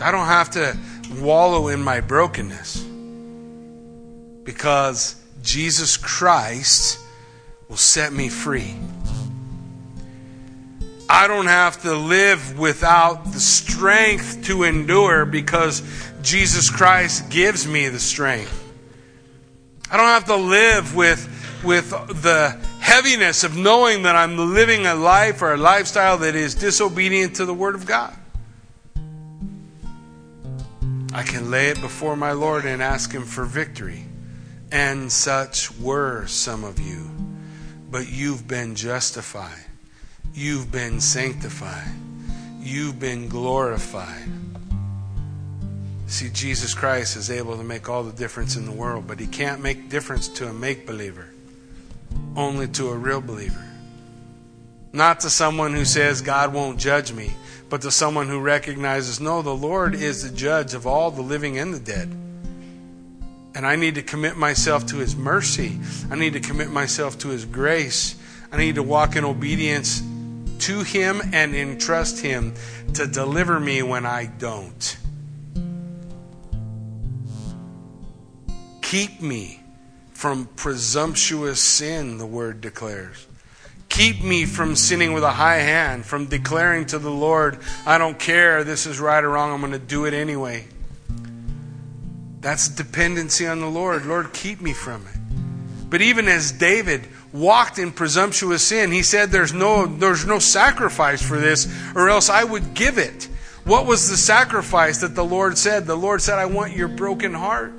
[0.00, 0.76] I don't have to
[1.20, 2.84] wallow in my brokenness
[4.44, 7.00] because Jesus Christ
[7.68, 8.76] will set me free.
[11.08, 15.82] I don't have to live without the strength to endure because
[16.20, 18.54] Jesus Christ gives me the strength.
[19.90, 24.94] I don't have to live with, with the heaviness of knowing that I'm living a
[24.94, 28.14] life or a lifestyle that is disobedient to the Word of God.
[31.14, 34.04] I can lay it before my Lord and ask Him for victory.
[34.70, 37.10] And such were some of you.
[37.90, 39.67] But you've been justified
[40.38, 41.90] You've been sanctified.
[42.60, 44.28] You've been glorified.
[46.06, 49.26] See, Jesus Christ is able to make all the difference in the world, but he
[49.26, 51.26] can't make difference to a make believer,
[52.36, 53.66] only to a real believer.
[54.92, 57.32] Not to someone who says, God won't judge me,
[57.68, 61.58] but to someone who recognizes, no, the Lord is the judge of all the living
[61.58, 62.12] and the dead.
[63.56, 65.80] And I need to commit myself to His mercy.
[66.12, 68.14] I need to commit myself to His grace.
[68.52, 70.00] I need to walk in obedience
[70.60, 72.54] to Him and entrust Him
[72.94, 74.96] to deliver me when I don't.
[78.82, 79.62] Keep me
[80.12, 83.26] from presumptuous sin, the Word declares.
[83.88, 88.18] Keep me from sinning with a high hand, from declaring to the Lord, I don't
[88.18, 90.66] care, this is right or wrong, I'm going to do it anyway.
[92.40, 94.06] That's dependency on the Lord.
[94.06, 95.90] Lord, keep me from it.
[95.90, 101.22] But even as David walked in presumptuous sin, he said, There's no, there's no sacrifice
[101.22, 103.28] for this, or else I would give it.
[103.64, 105.86] What was the sacrifice that the Lord said?
[105.86, 107.72] The Lord said, I want your broken heart.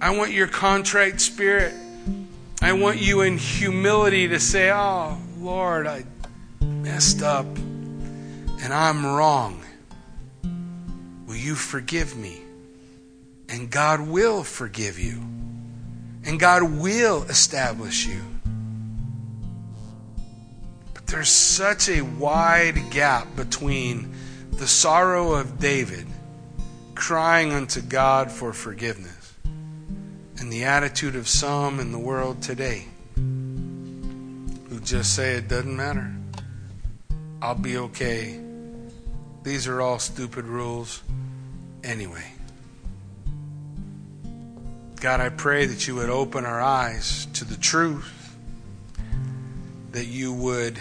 [0.00, 1.74] I want your contrite spirit.
[2.60, 6.04] I want you in humility to say, Oh, Lord, I
[6.60, 9.62] messed up and I'm wrong.
[11.26, 12.40] Will you forgive me?
[13.48, 15.20] And God will forgive you.
[16.24, 18.22] And God will establish you.
[20.94, 24.14] But there's such a wide gap between
[24.52, 26.06] the sorrow of David
[26.94, 29.34] crying unto God for forgiveness
[30.38, 36.14] and the attitude of some in the world today who just say it doesn't matter.
[37.40, 38.40] I'll be okay.
[39.42, 41.02] These are all stupid rules
[41.82, 42.32] anyway.
[45.02, 48.36] God, I pray that you would open our eyes to the truth,
[49.90, 50.78] that you would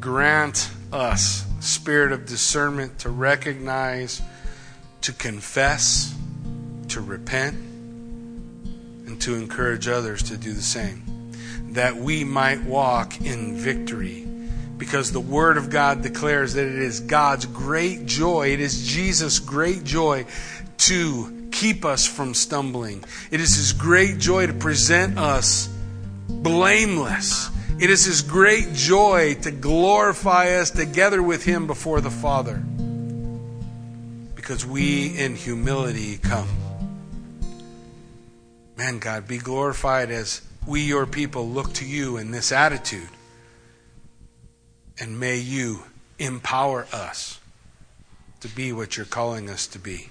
[0.00, 4.22] grant us spirit of discernment to recognize,
[5.02, 6.16] to confess,
[6.88, 7.56] to repent
[9.06, 11.02] and to encourage others to do the same.
[11.72, 14.26] That we might walk in victory.
[14.78, 19.38] Because the Word of God declares that it is God's great joy, it is Jesus'
[19.38, 20.24] great joy
[20.78, 23.04] to keep us from stumbling.
[23.32, 25.68] It is His great joy to present us
[26.28, 27.50] blameless.
[27.80, 32.62] It is His great joy to glorify us together with Him before the Father.
[34.36, 36.48] Because we in humility come.
[38.76, 43.08] Man, God, be glorified as we, your people, look to you in this attitude.
[45.00, 45.82] And may you
[46.20, 47.40] empower us
[48.40, 50.10] to be what you're calling us to be.